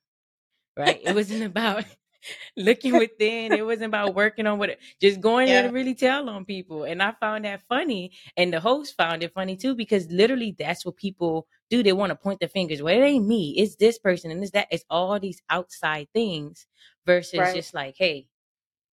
right 0.78 1.00
it 1.04 1.12
wasn't 1.12 1.44
about 1.44 1.86
looking 2.58 2.96
within. 2.96 3.54
It 3.54 3.66
wasn't 3.66 3.88
about 3.88 4.16
working 4.16 4.48
on 4.48 4.60
what, 4.60 4.78
just 5.02 5.22
going 5.22 5.50
there 5.50 5.64
to 5.64 5.70
yeah 5.70 5.70
really 5.70 5.96
tell 5.96 6.30
on 6.30 6.46
people. 6.46 6.84
And 6.84 7.02
I 7.02 7.14
found 7.20 7.46
that 7.46 7.64
funny. 7.68 8.12
And 8.38 8.54
the 8.54 8.60
host 8.60 8.96
found 8.98 9.24
it 9.24 9.34
funny 9.34 9.56
too, 9.56 9.76
because 9.76 10.10
literally 10.12 10.56
that's 10.58 10.86
what 10.86 10.98
people 10.98 11.48
do. 11.70 11.84
They 11.84 11.94
want 11.94 12.12
to 12.12 12.16
point 12.16 12.40
their 12.40 12.50
fingers. 12.50 12.82
Well, 12.82 12.96
it 12.98 13.04
ain't 13.06 13.28
me. 13.28 13.56
It's 13.58 13.76
this 13.76 13.98
person 14.00 14.32
and 14.32 14.42
it's 14.44 14.52
that. 14.52 14.68
It's 14.72 14.86
all 14.90 15.20
these 15.20 15.42
outside 15.50 16.08
things 16.14 16.68
versus 17.06 17.52
right 17.52 17.54
just 17.54 17.74
like, 17.74 17.96
hey, 17.98 18.28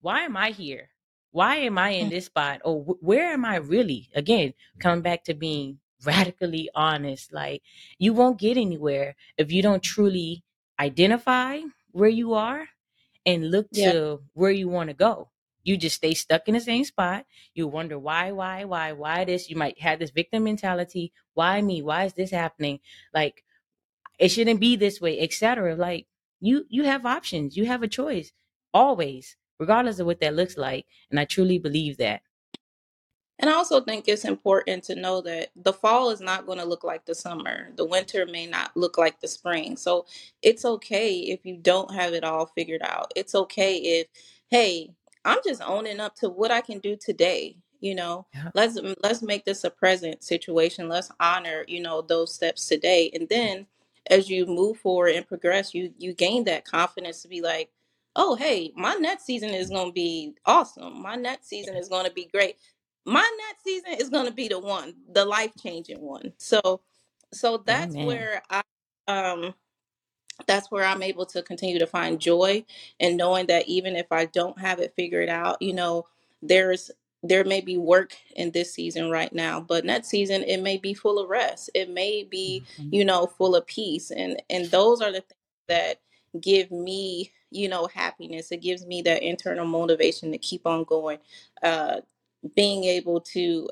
why 0.01 0.21
am 0.21 0.37
I 0.37 0.51
here? 0.51 0.91
Why 1.33 1.57
am 1.57 1.79
I 1.79 1.91
in 1.91 2.09
this 2.11 2.27
spot? 2.27 2.61
Or 2.65 2.83
wh- 2.83 3.03
where 3.03 3.33
am 3.33 3.45
I 3.45 3.57
really? 3.57 4.11
Again, 4.15 4.55
coming 4.79 5.03
back 5.03 5.25
to 5.25 5.35
being 5.35 5.79
radically 6.05 6.71
honest. 6.75 7.33
Like 7.33 7.63
you 7.99 8.13
won't 8.15 8.39
get 8.39 8.57
anywhere 8.57 9.17
if 9.37 9.53
you 9.53 9.63
don't 9.63 9.83
truly 9.83 10.43
identify 10.81 11.61
where 11.93 12.11
you 12.11 12.35
are 12.35 12.69
and 13.27 13.51
look 13.51 13.69
Yeah. 13.73 13.93
to 13.93 14.23
where 14.35 14.51
you 14.53 14.69
want 14.69 14.91
to 14.91 14.95
go. 14.95 15.31
You 15.65 15.77
just 15.77 15.97
stay 15.97 16.15
stuck 16.15 16.49
in 16.49 16.55
the 16.55 16.61
same 16.61 16.85
spot. 16.85 17.27
You 17.55 17.69
wonder 17.69 17.99
why, 17.99 18.33
why, 18.33 18.65
why, 18.65 18.93
why 18.93 19.25
this. 19.27 19.51
You 19.51 19.57
might 19.57 19.81
have 19.81 19.99
this 20.01 20.11
victim 20.11 20.45
mentality. 20.45 21.13
Why 21.35 21.63
me? 21.63 21.83
Why 21.83 22.05
is 22.07 22.15
this 22.15 22.33
happening? 22.33 22.81
Like 23.15 23.45
it 24.19 24.29
shouldn't 24.31 24.61
be 24.61 24.77
this 24.77 25.01
way, 25.01 25.21
etc. 25.21 25.77
Like 25.77 26.07
you 26.41 26.67
you 26.71 26.85
have 26.85 27.07
options. 27.07 27.57
You 27.57 27.67
have 27.67 27.83
a 27.83 27.89
choice 27.89 28.33
always, 28.75 29.37
regardless 29.59 29.99
of 30.01 30.07
what 30.07 30.21
that 30.21 30.35
looks 30.37 30.57
like. 30.57 30.87
And 31.11 31.21
I 31.21 31.27
truly 31.27 31.59
believe 31.59 31.99
that. 31.99 32.23
And 33.41 33.51
I 33.51 33.55
also 33.55 33.83
think 33.83 34.09
it's 34.09 34.27
important 34.27 34.85
to 34.87 34.97
know 34.97 35.23
that 35.23 35.51
the 35.57 35.75
fall 35.75 36.11
is 36.11 36.23
not 36.23 36.47
going 36.47 36.59
to 36.61 36.67
look 36.67 36.85
like 36.85 37.07
the 37.07 37.17
summer. 37.17 37.71
The 37.77 37.87
winter 37.87 38.27
may 38.27 38.47
not 38.47 38.77
look 38.77 38.99
like 38.99 39.21
the 39.21 39.29
spring. 39.29 39.77
So 39.77 40.07
it's 40.43 40.65
okay 40.67 41.17
if 41.17 41.47
you 41.47 41.59
don't 41.59 41.95
have 41.95 42.15
it 42.15 42.25
all 42.25 42.47
figured 42.47 42.83
out. 42.83 43.13
It's 43.17 43.37
okay 43.37 43.77
if, 43.79 44.09
hey, 44.51 44.93
I'm 45.27 45.41
just 45.45 45.63
owning 45.63 46.01
up 46.01 46.17
to 46.19 46.31
what 46.31 46.53
I 46.53 46.63
can 46.63 46.81
do 46.81 46.97
today. 46.97 47.59
You 47.81 47.95
know, 47.97 48.27
Yeah. 48.35 48.51
let's 48.57 48.81
mm, 48.81 48.97
let's 49.05 49.23
make 49.23 49.45
this 49.45 49.65
a 49.65 49.71
present 49.71 50.25
situation. 50.25 50.89
Let's 50.89 51.13
honor, 51.21 51.67
you 51.69 51.83
know, 51.83 52.03
those 52.03 52.35
steps 52.35 52.67
today. 52.69 53.13
And 53.15 53.29
then 53.31 53.69
as 54.11 54.31
you 54.31 54.47
move 54.47 54.79
forward 54.79 55.15
and 55.17 55.29
progress, 55.29 55.75
you 55.75 55.95
you 55.99 56.15
gain 56.15 56.47
that 56.47 56.65
confidence 56.67 57.23
to 57.23 57.29
be 57.29 57.43
like, 57.43 57.71
oh, 58.17 58.37
hey, 58.37 58.73
my 58.77 58.97
next 58.97 59.27
season 59.27 59.51
is 59.51 59.71
going 59.71 59.89
to 59.91 59.95
be 59.95 60.35
awesome. 60.47 61.03
My 61.03 61.17
next 61.17 61.49
season 61.51 61.77
is 61.77 61.91
going 61.91 62.07
to 62.07 62.13
be 62.13 62.31
great 62.33 62.57
my 63.11 63.29
next 63.49 63.65
season 63.65 63.95
is 64.01 64.11
going 64.11 64.27
to 64.27 64.33
be 64.33 64.49
the 64.49 64.59
one 64.61 64.95
the 65.15 65.25
life 65.25 65.53
changing 65.63 66.01
one 66.01 66.33
so 66.39 66.81
so 67.33 67.59
that's 67.67 67.95
Amen. 67.97 68.07
where 68.07 68.43
i 68.51 68.63
um 69.09 69.55
that's 70.47 70.71
where 70.71 70.85
i'm 70.85 71.03
able 71.03 71.27
to 71.27 71.43
continue 71.43 71.79
to 71.79 71.87
find 71.87 72.21
joy 72.21 72.65
and 73.01 73.17
knowing 73.17 73.47
that 73.47 73.69
even 73.69 73.97
if 73.97 74.07
i 74.13 74.25
don't 74.27 74.59
have 74.61 74.79
it 74.81 74.95
figured 74.97 75.29
out 75.29 75.61
you 75.63 75.75
know 75.75 76.07
there's 76.43 76.91
there 77.23 77.45
may 77.45 77.61
be 77.61 77.77
work 77.77 78.15
in 78.37 78.51
this 78.53 78.73
season 78.75 79.11
right 79.11 79.33
now 79.35 79.61
but 79.61 79.85
next 79.85 80.09
season 80.09 80.43
it 80.45 80.63
may 80.63 80.79
be 80.79 80.95
full 80.95 81.19
of 81.19 81.29
rest 81.29 81.71
it 81.75 81.91
may 81.91 82.25
be 82.25 82.65
Mhm. 82.79 82.93
you 82.93 83.05
know 83.05 83.27
full 83.27 83.57
of 83.57 83.67
peace 83.67 84.11
and 84.11 84.43
and 84.51 84.67
those 84.67 85.01
are 85.03 85.13
the 85.13 85.21
things 85.21 85.35
that 85.69 86.01
give 86.41 86.71
me 86.71 87.31
you 87.51 87.69
know 87.69 87.89
happiness 87.89 88.53
it 88.53 88.63
gives 88.63 88.87
me 88.87 89.03
that 89.03 89.23
internal 89.23 89.67
motivation 89.67 90.33
to 90.33 90.39
keep 90.39 90.67
on 90.67 90.85
going 90.85 91.19
uh 91.63 92.01
being 92.55 92.85
able 92.85 93.21
to 93.21 93.69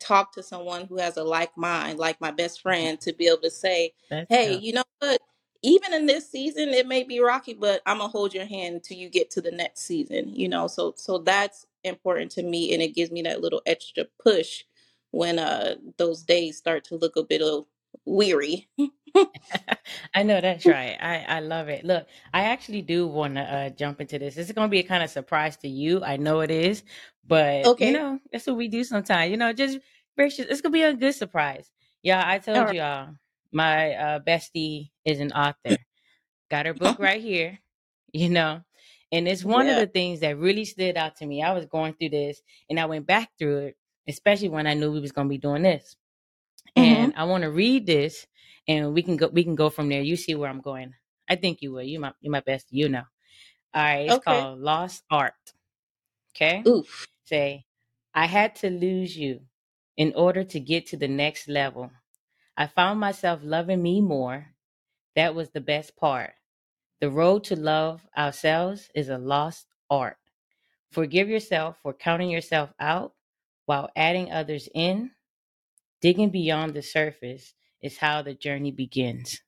talk 0.00 0.32
to 0.32 0.42
someone 0.42 0.86
who 0.86 0.98
has 0.98 1.16
a 1.16 1.24
like 1.24 1.56
mind, 1.56 1.98
like 1.98 2.20
my 2.20 2.30
best 2.30 2.62
friend, 2.62 3.00
to 3.02 3.12
be 3.12 3.26
able 3.26 3.42
to 3.42 3.50
say, 3.50 3.92
Let's 4.10 4.26
hey, 4.28 4.54
you 4.54 4.72
know 4.72 4.84
what? 4.98 5.20
Even 5.62 5.92
in 5.92 6.06
this 6.06 6.30
season, 6.30 6.70
it 6.70 6.86
may 6.86 7.04
be 7.04 7.20
rocky, 7.20 7.52
but 7.54 7.82
I'm 7.84 7.98
gonna 7.98 8.08
hold 8.08 8.32
your 8.32 8.46
hand 8.46 8.76
until 8.76 8.96
you 8.96 9.10
get 9.10 9.30
to 9.32 9.42
the 9.42 9.50
next 9.50 9.80
season. 9.82 10.34
You 10.34 10.48
know, 10.48 10.66
so 10.66 10.94
so 10.96 11.18
that's 11.18 11.66
important 11.84 12.30
to 12.32 12.42
me, 12.42 12.72
and 12.72 12.82
it 12.82 12.94
gives 12.94 13.10
me 13.10 13.22
that 13.22 13.40
little 13.42 13.62
extra 13.66 14.04
push 14.22 14.64
when 15.10 15.38
uh 15.38 15.74
those 15.98 16.22
days 16.22 16.56
start 16.56 16.84
to 16.84 16.96
look 16.96 17.16
a 17.16 17.22
bit 17.22 17.42
of 17.42 17.66
weary. 18.06 18.68
I 20.14 20.22
know 20.22 20.40
that's 20.40 20.66
right. 20.66 20.96
I, 21.00 21.24
I 21.36 21.40
love 21.40 21.68
it. 21.68 21.84
Look, 21.84 22.06
I 22.32 22.42
actually 22.44 22.82
do 22.82 23.06
want 23.06 23.34
to 23.34 23.42
uh, 23.42 23.70
jump 23.70 24.00
into 24.00 24.18
this. 24.18 24.34
This 24.34 24.46
is 24.46 24.52
going 24.52 24.68
to 24.68 24.70
be 24.70 24.80
a 24.80 24.84
kind 24.84 25.02
of 25.02 25.10
surprise 25.10 25.56
to 25.58 25.68
you. 25.68 26.02
I 26.04 26.16
know 26.16 26.40
it 26.40 26.50
is, 26.50 26.82
but 27.26 27.72
you 27.78 27.90
Okay, 27.90 27.92
know, 27.92 28.18
that's 28.32 28.46
what 28.46 28.56
we 28.56 28.68
do 28.68 28.84
sometimes. 28.84 29.30
You 29.30 29.36
know, 29.36 29.52
just 29.52 29.78
gracious. 30.16 30.46
It's 30.48 30.60
going 30.60 30.72
to 30.72 30.78
be 30.78 30.82
a 30.82 30.94
good 30.94 31.14
surprise. 31.14 31.70
Yeah, 32.02 32.22
I 32.26 32.38
told 32.38 32.68
right. 32.68 32.70
y'all, 32.70 33.10
my 33.52 33.94
uh, 33.94 34.20
bestie 34.20 34.90
is 35.04 35.20
an 35.20 35.32
author. 35.32 35.78
Got 36.50 36.66
her 36.66 36.74
book 36.74 36.96
right 36.98 37.20
here, 37.20 37.58
you 38.12 38.28
know, 38.28 38.62
and 39.12 39.28
it's 39.28 39.44
one 39.44 39.68
of 39.68 39.76
the 39.76 39.86
things 39.86 40.20
that 40.20 40.38
really 40.38 40.64
stood 40.64 40.96
out 40.96 41.16
to 41.16 41.26
me. 41.26 41.42
I 41.42 41.52
was 41.52 41.66
going 41.66 41.94
through 41.94 42.10
this 42.10 42.40
and 42.68 42.78
I 42.80 42.86
went 42.86 43.06
back 43.06 43.30
through 43.38 43.58
it, 43.58 43.76
especially 44.08 44.48
when 44.50 44.66
I 44.66 44.74
knew 44.74 44.92
we 44.92 45.00
was 45.00 45.12
going 45.12 45.28
to 45.28 45.32
be 45.32 45.38
doing 45.38 45.62
this. 45.62 45.96
hmm 46.76 47.08
And 47.08 47.14
I 47.16 47.24
want 47.24 47.42
to 47.42 47.50
read 47.50 47.86
this 47.86 48.26
and 48.68 48.94
we 48.94 49.02
can 49.02 49.16
go 49.16 49.28
we 49.28 49.44
can 49.44 49.54
go 49.56 49.70
from 49.70 49.88
there. 49.88 50.02
You 50.02 50.16
see 50.16 50.34
where 50.34 50.50
I'm 50.50 50.60
going. 50.60 50.94
I 51.28 51.36
think 51.36 51.62
you 51.62 51.72
will. 51.72 51.82
You 51.82 52.00
my 52.00 52.12
you 52.20 52.30
my 52.30 52.40
best, 52.40 52.66
you 52.70 52.88
know. 52.88 53.04
All 53.74 53.82
right, 53.82 54.08
it's 54.08 54.18
Okay. 54.18 54.18
called 54.18 54.60
Lost 54.60 55.04
Art. 55.10 55.34
Okay? 56.36 56.62
Oof. 56.66 57.06
Say, 57.24 57.64
I 58.14 58.26
had 58.26 58.56
to 58.56 58.70
lose 58.70 59.16
you 59.16 59.40
in 59.96 60.12
order 60.16 60.44
to 60.44 60.60
get 60.60 60.86
to 60.88 60.96
the 60.96 61.08
next 61.08 61.48
level. 61.48 61.90
I 62.56 62.66
found 62.66 63.00
myself 63.00 63.40
loving 63.42 63.82
me 63.82 64.00
more. 64.00 64.48
That 65.16 65.34
was 65.34 65.50
the 65.50 65.60
best 65.60 65.96
part. 65.96 66.32
The 67.00 67.10
road 67.10 67.44
to 67.44 67.56
love 67.56 68.06
ourselves 68.16 68.90
is 68.94 69.08
a 69.08 69.18
lost 69.18 69.66
art. 69.90 70.16
Forgive 70.92 71.28
yourself 71.28 71.78
for 71.82 71.92
counting 71.94 72.30
yourself 72.30 72.70
out 72.80 73.14
while 73.66 73.90
adding 73.96 74.32
others 74.32 74.68
in. 74.74 75.12
Digging 76.00 76.30
beyond 76.30 76.74
the 76.74 76.82
surface 76.82 77.54
is 77.82 77.98
how 77.98 78.22
the 78.22 78.34
journey 78.34 78.70
begins. 78.72 79.40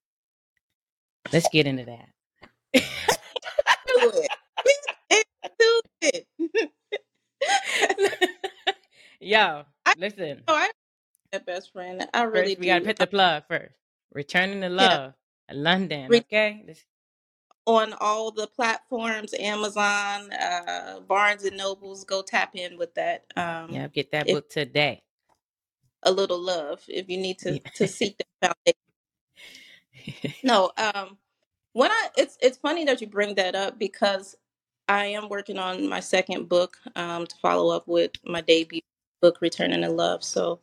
Let's 1.33 1.49
get 1.49 1.67
into 1.67 1.85
that. 1.87 2.09
Do 3.87 4.13
it. 4.15 4.33
Do 5.59 5.81
it. 6.03 6.27
Yo, 9.23 9.65
I 9.87 9.95
listen. 9.97 10.45
know 10.49 10.55
I 10.57 10.71
a 11.33 11.41
best 11.41 11.73
friend. 11.73 12.07
I 12.15 12.25
really 12.25 12.55
First, 12.55 12.59
we 12.61 12.67
gotta 12.67 12.85
put 12.87 12.99
the 12.99 13.07
plug 13.09 13.45
first. 13.49 13.75
Returning 14.13 14.63
to 14.63 14.69
Yeah. 14.79 14.89
love, 14.91 15.15
Londyn. 15.53 16.09
Re- 16.09 16.21
Okay, 16.21 16.65
Let's- 16.67 16.87
on 17.67 17.95
all 18.01 18.31
the 18.33 18.47
platforms, 18.49 19.35
Amazon, 19.35 20.33
uh, 20.33 21.01
Barnes 21.01 21.45
and 21.45 21.57
Nobles. 21.59 22.05
Go 22.05 22.23
tap 22.23 22.57
in 22.57 22.79
with 22.79 22.95
that. 22.97 23.27
Um, 23.37 23.71
yeah, 23.73 23.89
get 23.89 24.13
that 24.13 24.27
if 24.27 24.33
book 24.33 24.49
today. 24.51 25.03
a 26.05 26.13
little 26.13 26.41
love, 26.41 26.85
if 26.89 27.09
you 27.11 27.19
need 27.19 27.39
to 27.41 27.55
Yeah. 27.55 27.71
to 27.77 27.89
seek 27.89 28.19
the 28.19 28.25
foundation. 28.43 28.79
No, 30.45 30.73
um, 30.79 31.19
when 31.75 31.91
I 31.93 32.11
it's 32.19 32.39
it's 32.43 32.59
funny 32.59 32.85
that 32.87 33.01
you 33.03 33.09
bring 33.09 33.35
that 33.37 33.55
up 33.57 33.79
because 33.79 34.37
I 34.89 35.07
am 35.07 35.29
working 35.31 35.59
on 35.59 35.89
my 35.89 36.01
second 36.01 36.49
book 36.49 36.77
um, 36.97 37.27
to 37.27 37.37
follow 37.39 37.75
up 37.77 37.89
with 37.89 38.13
my 38.25 38.43
debut 38.43 38.83
book, 39.23 39.41
Returning 39.43 39.83
to 39.83 39.91
Love. 39.91 40.25
So 40.25 40.61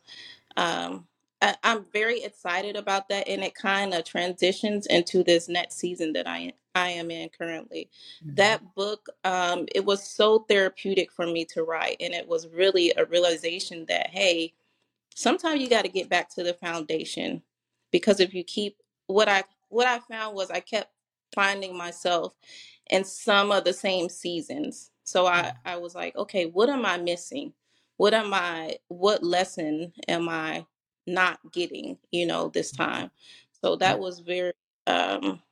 um, 0.56 1.06
I, 1.42 1.56
I'm 1.64 1.86
very 1.92 2.22
excited 2.24 2.76
about 2.76 3.08
that, 3.10 3.28
and 3.28 3.42
it 3.44 3.54
kind 3.54 3.94
of 3.94 4.04
transitions 4.04 4.86
into 4.86 5.24
this 5.24 5.48
next 5.48 5.76
season 5.78 6.14
that 6.14 6.28
I 6.28 6.54
I 6.76 6.90
am 6.90 7.10
in 7.10 7.30
currently. 7.30 7.90
Mhm. 8.26 8.36
That 8.36 8.74
book, 8.76 9.08
um, 9.24 9.66
it 9.74 9.84
was 9.84 10.04
so 10.08 10.40
therapeutic 10.48 11.12
for 11.12 11.26
me 11.26 11.44
to 11.46 11.64
write, 11.64 11.98
and 12.00 12.14
it 12.14 12.28
was 12.28 12.48
really 12.48 12.92
a 12.96 13.06
realization 13.06 13.86
that 13.88 14.10
hey, 14.10 14.54
sometimes 15.16 15.60
you 15.62 15.68
got 15.68 15.84
to 15.84 15.90
get 15.90 16.10
back 16.10 16.30
to 16.36 16.44
the 16.44 16.54
foundation 16.54 17.42
because 17.92 18.20
if 18.20 18.34
you 18.34 18.44
keep 18.44 18.78
what 19.08 19.28
I 19.28 19.44
what 19.70 19.88
I 19.88 20.00
found 20.00 20.36
was 20.36 20.50
I 20.50 20.60
kept 20.60 20.90
finding 21.34 21.76
myself 21.76 22.34
in 22.90 23.04
some 23.04 23.52
of 23.52 23.64
the 23.64 23.74
same 23.74 24.08
seasons. 24.10 24.90
So 25.04 25.26
I 25.26 25.52
I 25.66 25.76
was 25.78 25.94
like, 25.94 26.16
okay, 26.16 26.46
what 26.46 26.70
am 26.70 26.86
I 26.86 26.98
missing? 26.98 27.54
What 28.00 28.14
am 28.14 28.34
I 28.34 28.78
what 28.88 29.24
lesson 29.24 29.92
am 30.08 30.28
I 30.30 30.66
not 31.06 31.40
getting, 31.52 31.98
you 32.12 32.26
know, 32.26 32.48
this 32.50 32.72
time? 32.72 33.12
So 33.64 33.76
that 33.78 34.00
was 34.00 34.20
very 34.20 34.54
um 34.88 35.42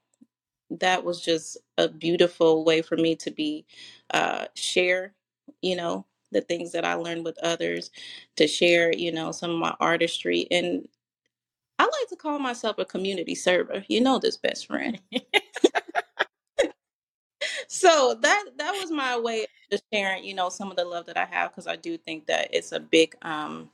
that 0.70 1.04
was 1.04 1.22
just 1.22 1.58
a 1.78 1.88
beautiful 1.88 2.64
way 2.64 2.82
for 2.82 2.96
me 2.96 3.16
to 3.16 3.30
be 3.32 3.66
uh 4.14 4.46
share, 4.54 5.14
you 5.62 5.76
know, 5.76 6.06
the 6.32 6.42
things 6.42 6.72
that 6.72 6.84
I 6.86 6.94
learned 6.94 7.24
with 7.24 7.38
others, 7.42 7.90
to 8.36 8.48
share, 8.48 8.92
you 8.94 9.12
know, 9.12 9.32
some 9.32 9.50
of 9.52 9.58
my 9.58 9.74
artistry 9.80 10.48
and 10.50 10.88
I 11.78 11.84
like 11.84 12.08
to 12.10 12.16
call 12.16 12.40
myself 12.40 12.78
a 12.78 12.86
community 12.86 13.36
server. 13.36 13.84
You 13.88 14.00
know 14.02 14.18
this 14.20 14.38
best 14.38 14.66
friend. 14.68 15.00
so 17.68 18.16
that 18.20 18.44
that 18.56 18.72
was 18.72 18.90
my 18.90 19.18
way 19.18 19.42
of 19.42 19.48
just 19.70 19.84
sharing 19.92 20.25
you 20.25 20.34
know 20.34 20.48
some 20.48 20.70
of 20.70 20.76
the 20.76 20.84
love 20.84 21.06
that 21.06 21.16
i 21.16 21.25
have 21.25 21.50
because 21.50 21.66
i 21.66 21.76
do 21.76 21.96
think 21.96 22.26
that 22.26 22.48
it's 22.52 22.72
a 22.72 22.80
big 22.80 23.14
um 23.22 23.70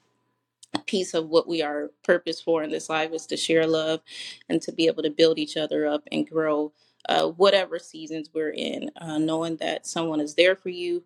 piece 0.87 1.15
of 1.15 1.29
what 1.29 1.47
we 1.49 1.63
are 1.63 1.91
purpose 2.03 2.41
for 2.41 2.63
in 2.63 2.71
this 2.71 2.89
life 2.89 3.13
is 3.13 3.27
to 3.27 3.37
share 3.37 3.67
love 3.67 4.01
and 4.49 4.61
to 4.61 4.73
be 4.73 4.87
able 4.87 5.03
to 5.03 5.11
build 5.11 5.39
each 5.39 5.57
other 5.57 5.87
up 5.87 6.03
and 6.11 6.29
grow 6.29 6.73
uh, 7.09 7.29
whatever 7.29 7.79
seasons 7.79 8.31
we're 8.35 8.51
in 8.51 8.91
uh, 8.97 9.19
knowing 9.19 9.57
that 9.57 9.87
someone 9.87 10.21
is 10.21 10.35
there 10.35 10.57
for 10.57 10.71
you 10.71 11.03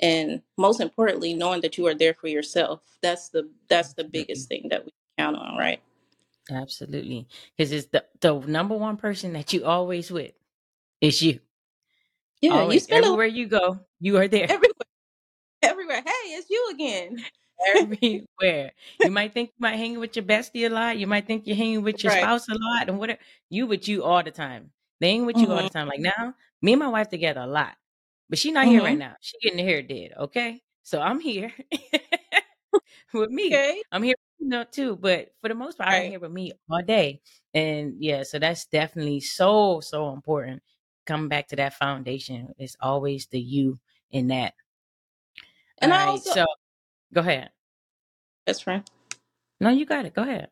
and 0.00 0.42
most 0.58 0.80
importantly 0.80 1.34
knowing 1.34 1.60
that 1.60 1.78
you 1.78 1.86
are 1.86 1.94
there 1.94 2.14
for 2.14 2.26
yourself 2.26 2.80
that's 3.00 3.28
the 3.28 3.48
that's 3.68 3.92
the 3.94 4.04
biggest 4.04 4.48
thing 4.48 4.66
that 4.68 4.84
we 4.84 4.90
count 5.16 5.36
on 5.36 5.56
right 5.56 5.80
Absolutely. 6.50 7.28
Because 7.56 7.72
it's 7.72 7.86
the, 7.88 8.04
the 8.20 8.38
number 8.40 8.76
one 8.76 8.96
person 8.96 9.32
that 9.34 9.52
you 9.52 9.64
always 9.64 10.10
with 10.10 10.32
is 11.00 11.22
you. 11.22 11.40
Yeah 12.42 12.62
you 12.62 12.78
Always. 12.78 12.80
spend 12.80 13.04
a 13.06 13.08
Everywhere 13.08 13.26
you 13.26 13.46
go, 13.46 13.80
you 14.00 14.16
are 14.18 14.28
there. 14.28 14.48
everywhere 14.48 14.72
everywhere 15.62 16.02
hey 16.04 16.28
it's 16.34 16.50
you 16.50 16.70
again 16.72 17.26
everywhere. 17.74 18.72
You 19.02 19.10
might 19.10 19.32
think 19.32 19.50
you 19.50 19.60
might 19.60 19.76
hang 19.76 19.98
with 19.98 20.16
your 20.16 20.24
bestie 20.24 20.66
a 20.66 20.68
lot. 20.72 20.98
You 20.98 21.06
might 21.06 21.26
think 21.26 21.46
you're 21.46 21.56
hanging 21.56 21.82
with 21.82 22.02
your 22.02 22.10
right. 22.10 22.10
spouse 22.10 22.48
a 22.48 22.54
lot 22.54 22.88
and 22.88 22.98
whatever. 22.98 23.20
You 23.50 23.66
with 23.66 23.88
you 23.88 24.04
all 24.04 24.22
the 24.22 24.30
time. 24.30 24.72
They 25.00 25.08
ain't 25.08 25.26
with 25.26 25.42
you 25.42 25.52
all 25.52 25.62
Mm-hmm. 25.62 25.66
the 25.66 25.70
time. 25.70 25.88
Like 25.88 26.00
now, 26.00 26.34
me 26.62 26.72
and 26.72 26.80
my 26.80 26.88
wife 26.88 27.08
together 27.08 27.40
a 27.40 27.46
lot. 27.46 27.76
But 28.28 28.38
she 28.38 28.50
not 28.50 28.66
here 28.66 28.82
right 28.82 28.98
now. 28.98 29.16
She 29.20 29.38
getting 29.42 29.58
her 29.58 29.64
hair 29.64 29.82
did, 29.82 30.12
okay? 30.18 30.62
So 30.82 31.00
I'm 31.00 31.20
here 31.20 31.52
with 33.12 33.30
me. 33.30 33.62
Okay. 33.62 33.82
I'm 33.90 34.02
here 34.02 34.14
you 34.38 34.48
know, 34.48 34.64
too, 34.64 34.96
but 34.96 35.28
for 35.40 35.48
the 35.48 35.54
most 35.54 35.78
part, 35.78 35.90
I'm 35.90 36.02
here 36.04 36.18
with 36.18 36.32
me 36.32 36.52
all 36.70 36.82
day. 36.82 37.20
And 37.54 37.96
yeah, 38.02 38.24
so 38.24 38.38
that's 38.38 38.66
definitely 38.66 39.20
so, 39.20 39.80
so 39.80 40.12
important. 40.12 40.62
Coming 41.04 41.28
back 41.28 41.48
to 41.48 41.56
that 41.56 41.74
foundation, 41.74 42.54
it's 42.58 42.76
always 42.80 43.26
the 43.26 43.40
you 43.40 43.78
in 44.10 44.28
that. 44.28 44.54
And 45.78 45.92
All 45.92 45.98
I 45.98 46.02
right, 46.02 46.08
also 46.10 46.30
so 46.32 46.46
go 47.12 47.20
ahead. 47.20 47.50
best 48.46 48.64
friend. 48.64 48.88
No, 49.60 49.70
you 49.70 49.84
got 49.84 50.06
it. 50.06 50.14
Go 50.14 50.22
ahead. 50.22 50.48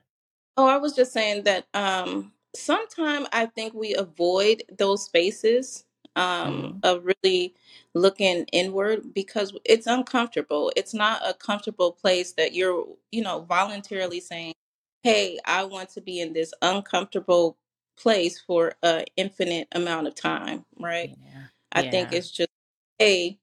Oh, 0.57 0.67
I 0.67 0.77
was 0.77 0.95
just 0.95 1.13
saying 1.13 1.45
that 1.45 1.67
um 1.75 2.33
sometimes 2.55 3.29
I 3.33 3.47
think 3.47 3.75
we 3.75 3.95
avoid 3.95 4.63
those 4.77 5.05
spaces 5.05 5.85
um 6.17 6.81
Mhm. 6.83 6.85
of 6.85 7.05
really 7.25 7.55
looking 7.95 8.45
inward 8.53 9.15
because 9.15 9.53
it's 9.65 9.87
uncomfortable. 9.87 10.73
It's 10.77 10.95
not 10.95 11.23
a 11.25 11.33
comfortable 11.35 11.93
place 11.93 12.33
that 12.33 12.55
you're, 12.55 12.87
you 13.13 13.23
know, 13.23 13.41
voluntarily 13.43 14.21
saying, 14.21 14.55
"Hey, 15.03 15.39
I 15.45 15.65
want 15.65 15.91
to 15.91 16.01
be 16.01 16.21
in 16.21 16.33
this 16.33 16.53
uncomfortable 16.63 17.57
place 18.03 18.41
for 18.41 18.75
an 18.83 19.05
infinite 19.17 19.69
amount 19.73 20.09
of 20.09 20.15
time," 20.17 20.67
right? 20.79 21.11
Yeah. 21.23 21.43
I 21.73 21.83
think 21.83 22.13
Yeah. 22.13 22.19
it's 22.19 22.31
just, 22.31 22.51
hey, 22.99 23.39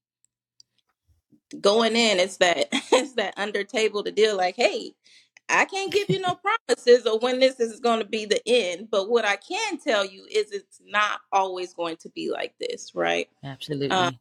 going 1.62 1.96
in, 1.96 2.20
it's 2.20 2.38
that 2.38 2.68
it's 2.92 3.14
that 3.14 3.34
under 3.38 3.64
table 3.64 4.04
to 4.04 4.12
deal 4.12 4.38
like, 4.38 4.56
hey, 4.56 4.94
I 5.50 5.66
can't 5.66 5.94
give 5.94 6.10
you 6.10 6.20
no 6.22 6.36
promises 6.68 7.06
of 7.06 7.22
when 7.24 7.40
this 7.40 7.60
is 7.60 7.80
going 7.80 8.00
to 8.00 8.08
be 8.08 8.26
the 8.26 8.42
end, 8.48 8.90
but 8.92 9.10
what 9.10 9.26
I 9.26 9.38
can 9.38 9.80
tell 9.80 10.06
you 10.06 10.26
is 10.32 10.52
it's 10.52 10.82
not 10.86 11.22
always 11.32 11.74
going 11.74 11.98
to 11.98 12.10
be 12.10 12.32
like 12.32 12.56
this, 12.60 12.96
right? 12.96 13.30
Um, 13.44 13.52
Absolutely. 13.52 14.20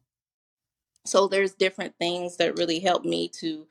so 1.05 1.27
there's 1.27 1.53
different 1.53 1.95
things 1.99 2.37
that 2.37 2.57
really 2.57 2.79
help 2.79 3.05
me 3.05 3.29
to 3.39 3.67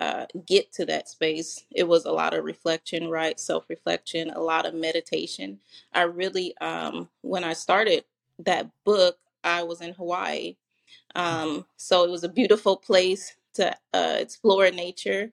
uh, 0.00 0.26
get 0.46 0.72
to 0.74 0.86
that 0.86 1.08
space. 1.08 1.66
It 1.72 1.88
was 1.88 2.06
a 2.06 2.12
lot 2.12 2.34
of 2.34 2.44
reflection, 2.44 3.08
right? 3.10 3.40
Self 3.40 3.70
reflection, 3.70 4.30
a 4.32 4.40
lot 4.40 4.66
of 4.66 4.74
meditation. 4.74 5.60
I 5.94 6.04
really, 6.04 6.56
um, 6.60 7.10
when 7.22 7.44
I 7.44 7.54
started 7.54 8.04
that 8.40 8.70
book, 8.84 9.18
I 9.44 9.64
was 9.64 9.82
in 9.82 9.94
Hawaii. 9.94 10.56
Um, 11.14 11.66
so 11.76 12.04
it 12.04 12.10
was 12.10 12.24
a 12.24 12.30
beautiful 12.30 12.76
place 12.76 13.36
to 13.54 13.74
uh, 13.94 14.16
explore 14.20 14.70
nature, 14.70 15.32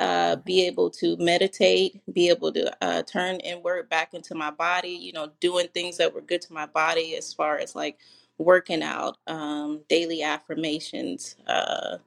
uh, 0.00 0.36
be 0.36 0.66
able 0.66 0.90
to 0.90 1.16
meditate, 1.18 2.00
be 2.14 2.30
able 2.30 2.52
to 2.52 2.72
uh, 2.84 3.02
turn 3.02 3.36
inward 3.40 3.88
back 3.90 4.14
into 4.14 4.34
my 4.34 4.50
body, 4.50 4.90
you 4.90 5.12
know, 5.12 5.30
doing 5.40 5.68
things 5.74 5.98
that 5.98 6.14
were 6.14 6.22
good 6.22 6.42
to 6.42 6.52
my 6.52 6.66
body 6.66 7.16
as 7.16 7.32
far 7.34 7.58
as 7.58 7.76
like 7.76 7.98
working 8.38 8.82
out, 8.82 9.18
um, 9.26 9.82
daily 9.88 10.22
affirmations, 10.22 11.36
uh, 11.46 11.98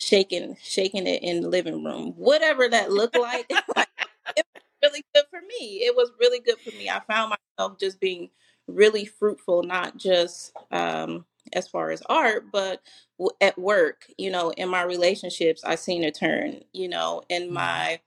shaking, 0.00 0.56
shaking 0.62 1.06
it 1.06 1.22
in 1.22 1.42
the 1.42 1.48
living 1.48 1.84
room, 1.84 2.14
whatever 2.16 2.68
that 2.68 2.92
looked 2.92 3.16
like. 3.16 3.48
like 3.76 3.88
it 4.36 4.46
was 4.82 4.90
really 4.90 5.04
good 5.14 5.24
for 5.30 5.40
me. 5.42 5.82
It 5.84 5.96
was 5.96 6.12
really 6.20 6.40
good 6.40 6.58
for 6.64 6.72
me. 6.72 6.90
I 6.90 7.00
found 7.08 7.34
myself 7.58 7.78
just 7.78 8.00
being 8.00 8.30
really 8.68 9.06
fruitful, 9.06 9.64
not 9.64 9.96
just 9.98 10.54
um, 10.72 11.26
as 11.54 11.68
far 11.68 11.90
as 11.90 12.02
art, 12.08 12.46
but 12.52 12.82
w- 13.18 13.36
at 13.40 13.58
work. 13.58 14.06
You 14.18 14.30
know, 14.32 14.50
in 14.52 14.68
my 14.70 14.82
relationships, 14.84 15.64
I 15.64 15.76
seen 15.76 16.04
a 16.04 16.12
turn. 16.12 16.62
You 16.72 16.88
know, 16.88 17.22
in 17.30 17.48
Mhm. 17.50 17.54
my 17.54 18.00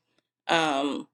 um, 0.50 1.08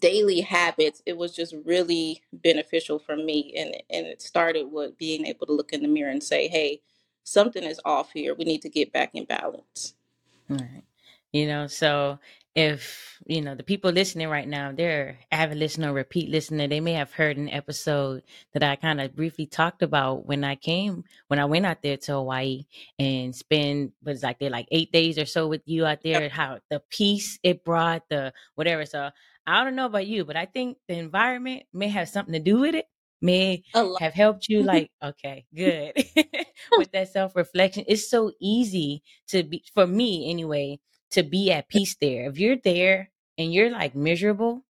daily 0.00 0.40
habits, 0.42 1.02
it 1.06 1.16
was 1.16 1.34
just 1.34 1.54
really 1.64 2.22
beneficial 2.32 2.98
for 2.98 3.16
me, 3.16 3.54
and 3.56 3.76
and 3.90 4.06
it 4.06 4.22
started 4.22 4.64
with 4.72 4.98
being 4.98 5.26
able 5.26 5.46
to 5.46 5.52
look 5.52 5.72
in 5.72 5.82
the 5.82 5.88
mirror 5.88 6.10
and 6.10 6.22
say, 6.22 6.48
"Hey, 6.48 6.82
something 7.28 7.62
is 7.62 7.80
off 7.84 8.12
here. 8.12 8.34
We 8.34 8.44
need 8.44 8.62
to 8.62 8.68
get 8.68 8.92
back 8.92 9.10
in 9.14 9.24
balance." 9.24 9.94
Right. 10.48 10.84
You 11.32 11.46
know, 11.46 11.66
so 11.66 12.18
if, 12.54 13.20
you 13.26 13.42
know, 13.42 13.54
the 13.54 13.62
people 13.62 13.92
listening 13.92 14.28
right 14.28 14.48
now, 14.48 14.72
they're 14.72 15.18
avid 15.30 15.58
listener, 15.58 15.92
repeat 15.92 16.30
listener, 16.30 16.66
they 16.66 16.80
may 16.80 16.94
have 16.94 17.12
heard 17.12 17.36
an 17.36 17.50
episode 17.50 18.22
that 18.52 18.62
I 18.62 18.76
kind 18.76 19.00
of 19.00 19.14
briefly 19.14 19.46
talked 19.46 19.82
about 19.82 20.26
when 20.26 20.42
I 20.42 20.56
came, 20.56 21.04
when 21.28 21.38
I 21.38 21.44
went 21.44 21.66
out 21.66 21.82
there 21.82 21.98
to 21.98 22.12
Hawaii 22.14 22.64
and 22.98 23.36
spend, 23.36 23.92
was 24.02 24.22
like 24.22 24.38
there 24.38 24.50
like 24.50 24.66
eight 24.72 24.90
days 24.90 25.18
or 25.18 25.26
so 25.26 25.46
with 25.46 25.62
you 25.66 25.86
out 25.86 26.02
there, 26.02 26.28
how 26.30 26.58
the 26.70 26.82
peace 26.90 27.38
it 27.42 27.62
brought, 27.62 28.08
the 28.08 28.32
whatever. 28.54 28.86
So 28.86 29.10
I 29.46 29.62
don't 29.62 29.76
know 29.76 29.86
about 29.86 30.06
you, 30.06 30.24
but 30.24 30.36
I 30.36 30.46
think 30.46 30.78
the 30.88 30.98
environment 30.98 31.64
may 31.72 31.88
have 31.88 32.08
something 32.08 32.32
to 32.32 32.40
do 32.40 32.58
with 32.58 32.74
it. 32.74 32.88
May 33.20 33.64
have 33.94 34.14
helped 34.14 34.48
you 34.48 34.62
like 34.72 34.90
okay 35.02 35.46
good 35.54 35.94
with 36.76 36.92
that 36.92 37.08
self-reflection. 37.08 37.84
It's 37.88 38.08
so 38.10 38.32
easy 38.40 39.02
to 39.28 39.42
be 39.42 39.64
for 39.74 39.86
me 39.86 40.30
anyway 40.30 40.80
to 41.12 41.22
be 41.22 41.50
at 41.52 41.68
peace 41.68 41.96
there. 42.00 42.28
If 42.28 42.38
you're 42.38 42.56
there 42.62 43.10
and 43.38 43.52
you're 43.52 43.70
like 43.70 43.94
miserable 43.94 44.64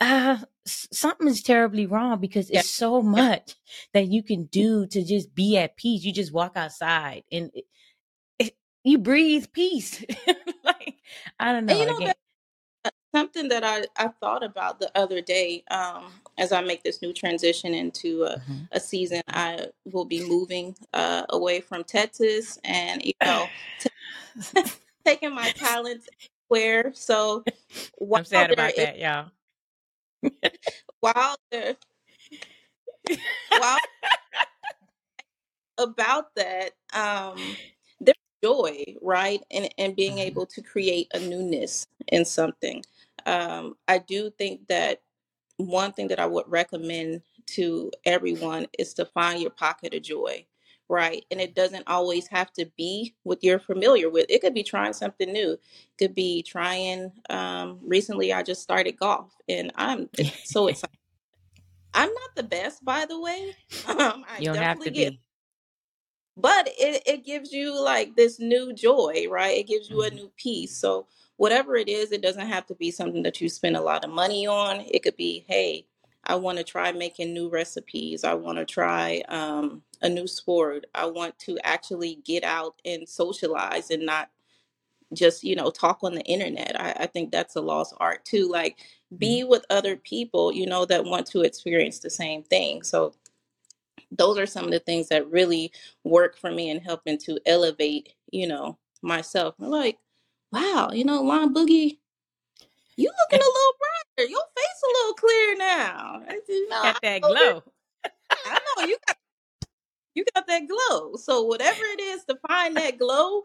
uh 0.00 0.38
s- 0.66 0.88
something 0.92 1.28
is 1.28 1.42
terribly 1.42 1.86
wrong 1.86 2.20
because 2.20 2.50
it's 2.50 2.64
so 2.64 3.02
much 3.02 3.56
that 3.94 4.08
you 4.08 4.22
can 4.22 4.44
do 4.46 4.86
to 4.88 5.04
just 5.04 5.34
be 5.34 5.56
at 5.58 5.76
peace. 5.76 6.04
You 6.04 6.12
just 6.12 6.32
walk 6.32 6.52
outside 6.56 7.24
and 7.32 7.50
it, 7.54 7.64
it, 8.38 8.56
you 8.84 8.98
breathe 8.98 9.46
peace. 9.52 10.04
Like 10.64 10.96
i 11.40 11.52
don't 11.52 11.66
know 11.66 11.72
you 11.72 11.86
know 11.86 12.12
something 13.14 13.48
that 13.48 13.64
I, 13.64 13.84
I 13.96 14.08
thought 14.20 14.44
about 14.44 14.80
the 14.80 14.90
other 14.96 15.20
day 15.20 15.64
um, 15.70 16.12
as 16.38 16.52
I 16.52 16.60
make 16.62 16.82
this 16.82 17.02
new 17.02 17.12
transition 17.12 17.74
into 17.74 18.24
a, 18.24 18.38
Mhm. 18.38 18.68
a 18.72 18.80
season, 18.80 19.22
I 19.28 19.68
will 19.84 20.04
be 20.04 20.22
moving 20.24 20.76
uh, 20.94 21.24
away 21.30 21.60
from 21.60 21.84
Texas 21.84 22.58
and, 22.64 23.04
you 23.04 23.12
know, 23.24 23.52
taking 25.06 25.34
my 25.34 25.50
talents 25.50 26.08
where. 26.48 26.92
So 26.94 27.44
i'm 28.14 28.24
sad 28.24 28.50
about 28.50 28.76
is, 28.76 28.76
that 28.76 28.98
y'all 28.98 29.30
while 31.00 31.36
there, 31.50 31.76
while 33.52 33.78
about 35.78 36.34
that, 36.36 36.72
um, 36.94 37.58
there's 38.00 38.16
joy, 38.44 38.84
right? 39.02 39.42
And, 39.50 39.68
and 39.78 39.96
being 39.96 40.18
Mhm. 40.18 40.28
able 40.28 40.46
to 40.46 40.62
create 40.62 41.08
a 41.14 41.20
newness 41.20 41.86
in 42.08 42.24
something. 42.24 42.84
Um, 43.28 43.76
I 43.88 43.98
do 43.98 44.30
think 44.30 44.68
that 44.68 45.02
one 45.58 45.92
thing 45.92 46.08
that 46.08 46.20
I 46.20 46.26
would 46.26 46.46
recommend 46.48 47.22
to 47.48 47.90
everyone 48.04 48.66
is 48.78 48.94
to 48.94 49.04
find 49.04 49.40
your 49.42 49.50
pocket 49.50 49.94
of 49.94 50.02
joy, 50.02 50.46
right? 50.88 51.24
And 51.30 51.40
it 51.40 51.54
doesn't 51.54 51.88
always 51.88 52.26
have 52.28 52.52
to 52.54 52.66
be 52.76 53.14
what 53.24 53.42
you're 53.42 53.58
familiar 53.58 54.08
with. 54.08 54.26
It 54.28 54.40
could 54.40 54.54
be 54.54 54.62
trying 54.62 54.94
something 54.94 55.32
new. 55.32 55.52
It 55.52 55.60
could 55.98 56.14
be 56.14 56.42
trying. 56.42 57.12
Um, 57.28 57.80
recently, 57.82 58.32
I 58.32 58.42
just 58.42 58.62
started 58.62 58.98
golf, 58.98 59.34
and 59.48 59.72
I'm 59.74 60.08
so 60.44 60.68
excited. 60.68 60.96
I'm 61.94 62.12
not 62.12 62.36
the 62.36 62.42
best, 62.44 62.84
by 62.84 63.06
the 63.06 63.20
way. 63.20 63.54
Um, 63.88 64.24
I 64.28 64.40
you 64.40 64.44
don't 64.44 64.58
have 64.58 64.78
to 64.80 64.90
get 64.90 65.14
be 65.14 65.20
but 66.36 66.68
it, 66.78 67.02
it 67.06 67.24
gives 67.24 67.52
you 67.52 67.78
like 67.82 68.16
this 68.16 68.38
new 68.38 68.72
joy 68.72 69.26
right 69.30 69.58
it 69.58 69.66
gives 69.66 69.88
you 69.90 70.02
a 70.02 70.10
Mhm. 70.10 70.14
new 70.14 70.32
peace 70.36 70.76
so 70.76 71.06
whatever 71.38 71.76
it 71.76 71.88
is 71.90 72.12
it 72.12 72.22
doesn't 72.22 72.48
have 72.48 72.66
to 72.68 72.76
be 72.76 72.92
something 72.92 73.24
that 73.24 73.40
you 73.42 73.50
spend 73.50 73.76
a 73.76 73.82
lot 73.82 74.04
of 74.04 74.12
money 74.12 74.46
on. 74.48 74.82
It 74.82 75.04
could 75.04 75.18
be 75.18 75.46
hey 75.48 75.86
i 76.26 76.36
want 76.36 76.58
to 76.58 76.64
try 76.64 76.92
making 76.92 77.34
new 77.34 77.50
recipes. 77.50 78.24
I 78.24 78.34
want 78.34 78.58
to 78.58 78.66
try 78.66 79.22
um, 79.28 79.82
a 80.02 80.10
new 80.10 80.28
sport. 80.28 80.86
I 80.94 81.06
want 81.06 81.38
to 81.40 81.58
actually 81.64 82.20
get 82.26 82.44
out 82.44 82.76
and 82.86 83.08
socialize 83.08 83.90
and 83.90 84.06
not 84.06 84.30
just 85.14 85.44
you 85.44 85.56
know 85.56 85.70
talk 85.70 86.00
on 86.04 86.14
the 86.14 86.22
internet. 86.22 86.80
I, 86.80 87.04
I 87.04 87.06
think 87.08 87.32
that's 87.32 87.56
a 87.56 87.62
lost 87.62 87.94
art 88.00 88.24
too. 88.26 88.48
Like 88.50 88.78
be 89.18 89.44
with 89.44 89.66
other 89.70 89.96
people 89.96 90.52
you 90.52 90.66
know 90.66 90.86
that 90.86 91.04
want 91.04 91.26
to 91.28 91.42
experience 91.42 92.00
the 92.00 92.10
same 92.10 92.44
thing. 92.44 92.84
So 92.84 93.14
those 94.10 94.38
are 94.38 94.46
some 94.46 94.64
of 94.66 94.70
the 94.70 94.80
things 94.80 95.08
that 95.08 95.30
really 95.30 95.72
work 96.04 96.38
for 96.38 96.50
me 96.50 96.70
in 96.70 96.80
helping 96.80 97.18
to 97.18 97.38
elevate, 97.46 98.14
you 98.30 98.46
know, 98.48 98.78
myself. 99.02 99.54
Like, 99.58 99.98
wow, 100.52 100.90
you 100.92 101.04
know, 101.04 101.22
Lon 101.22 101.54
Boogie, 101.54 101.98
you 102.96 103.10
looking 103.30 103.44
a 103.44 103.50
little 103.50 103.74
brighter. 103.78 104.30
Your 104.30 104.42
face 104.56 104.82
a 104.84 104.92
little 104.98 105.14
clear 105.14 105.56
now. 105.56 106.22
I 106.28 106.32
said, 106.32 106.42
you 106.48 106.68
know, 106.68 106.80
I 106.80 106.92
got 106.92 107.02
that 107.02 107.22
know 107.22 107.28
glow 107.28 107.62
I 108.46 108.54
know 108.76 108.86
you 108.86 108.96
got 109.06 109.16
you 110.14 110.24
got 110.34 110.46
that 110.48 110.62
glow. 110.68 111.16
So 111.16 111.42
whatever 111.44 111.82
it 111.82 112.00
is 112.00 112.24
to 112.24 112.38
find 112.48 112.76
that 112.76 112.98
glow, 112.98 113.44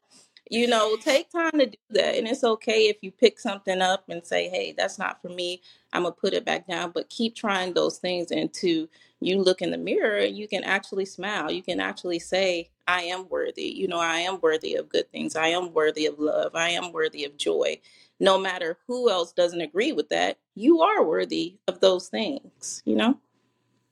you 0.49 0.67
know, 0.67 0.97
take 0.97 1.31
time 1.31 1.51
to 1.53 1.67
do 1.67 1.77
that. 1.91 2.15
And 2.15 2.27
it's 2.27 2.43
okay 2.43 2.89
if 2.89 2.97
you 3.01 3.11
pick 3.11 3.39
something 3.39 3.81
up 3.81 4.05
and 4.09 4.25
say, 4.25 4.49
hey, 4.49 4.73
that's 4.77 4.99
not 4.99 5.21
for 5.21 5.29
me. 5.29 5.61
I'm 5.93 6.03
gonna 6.03 6.13
put 6.13 6.33
it 6.33 6.45
back 6.45 6.67
down. 6.67 6.91
But 6.91 7.09
keep 7.09 7.35
trying 7.35 7.73
those 7.73 7.99
things 7.99 8.31
until 8.31 8.87
you 9.21 9.41
look 9.41 9.61
in 9.61 9.71
the 9.71 9.77
mirror 9.77 10.17
and 10.17 10.37
you 10.37 10.47
can 10.47 10.63
actually 10.63 11.05
smile. 11.05 11.51
You 11.51 11.63
can 11.63 11.79
actually 11.79 12.19
say, 12.19 12.69
I 12.87 13.03
am 13.03 13.27
worthy. 13.29 13.63
You 13.65 13.87
know, 13.87 13.99
I 13.99 14.19
am 14.19 14.39
worthy 14.41 14.75
of 14.75 14.89
good 14.89 15.11
things. 15.11 15.35
I 15.35 15.47
am 15.47 15.73
worthy 15.73 16.05
of 16.05 16.19
love. 16.19 16.55
I 16.55 16.69
am 16.69 16.91
worthy 16.91 17.23
of 17.25 17.37
joy. 17.37 17.79
No 18.19 18.37
matter 18.37 18.77
who 18.87 19.09
else 19.09 19.31
doesn't 19.33 19.61
agree 19.61 19.91
with 19.91 20.09
that, 20.09 20.37
you 20.55 20.81
are 20.81 21.03
worthy 21.03 21.57
of 21.67 21.79
those 21.79 22.09
things, 22.09 22.81
you 22.85 22.95
know? 22.95 23.19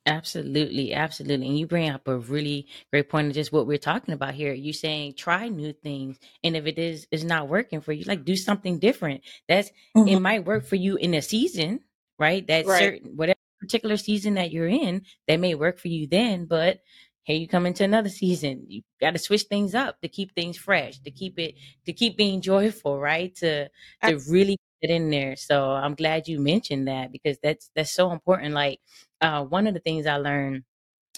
Absolutely, 0.07 0.93
absolutely. 0.93 1.47
And 1.47 1.59
you 1.59 1.67
bring 1.67 1.89
up 1.89 2.07
a 2.07 2.17
really 2.17 2.67
great 2.91 3.07
point 3.07 3.27
of 3.27 3.33
just 3.35 3.51
what 3.51 3.67
we're 3.67 3.77
talking 3.77 4.15
about 4.15 4.33
here. 4.33 4.51
You 4.51 4.73
saying 4.73 5.13
try 5.13 5.47
new 5.47 5.73
things, 5.73 6.17
and 6.43 6.55
if 6.57 6.65
it 6.65 6.79
is 6.79 7.07
is 7.11 7.23
not 7.23 7.47
working 7.49 7.81
for 7.81 7.93
you, 7.93 8.03
like 8.05 8.25
do 8.25 8.35
something 8.35 8.79
different. 8.79 9.21
That's 9.47 9.69
Mhm. 9.95 10.07
it 10.11 10.19
might 10.19 10.45
work 10.45 10.65
for 10.65 10.75
you 10.75 10.95
in 10.95 11.13
a 11.13 11.21
season, 11.21 11.81
right? 12.17 12.45
That 12.47 12.65
Right. 12.65 12.79
certain 12.95 13.15
whatever 13.15 13.37
particular 13.59 13.95
season 13.95 14.33
that 14.35 14.51
you're 14.51 14.67
in, 14.67 15.05
that 15.27 15.39
may 15.39 15.53
work 15.53 15.77
for 15.77 15.87
you 15.89 16.07
then, 16.07 16.45
but 16.45 16.81
here 17.23 17.37
you 17.37 17.47
come 17.47 17.65
into 17.65 17.83
another 17.83 18.09
season. 18.09 18.65
You 18.67 18.81
got 18.99 19.11
to 19.11 19.19
switch 19.19 19.43
things 19.43 19.75
up 19.75 20.01
to 20.01 20.07
keep 20.07 20.33
things 20.35 20.57
fresh, 20.57 20.99
to 21.01 21.11
keep 21.11 21.37
it 21.39 21.55
to 21.85 21.93
keep 21.93 22.17
being 22.17 22.41
joyful, 22.41 22.99
right? 22.99 23.33
To 23.35 23.69
to 24.05 24.19
really 24.27 24.57
get 24.81 24.89
in 24.91 25.09
there. 25.11 25.35
So 25.35 25.71
I'm 25.71 25.95
glad 25.95 26.27
you 26.27 26.39
mentioned 26.39 26.87
that 26.87 27.11
because 27.11 27.37
that's 27.43 27.69
that's 27.75 27.91
so 27.91 28.11
important. 28.11 28.53
Like 28.53 28.79
uh, 29.21 29.43
one 29.45 29.67
of 29.67 29.73
the 29.73 29.79
things 29.79 30.07
I 30.07 30.17
learned, 30.17 30.63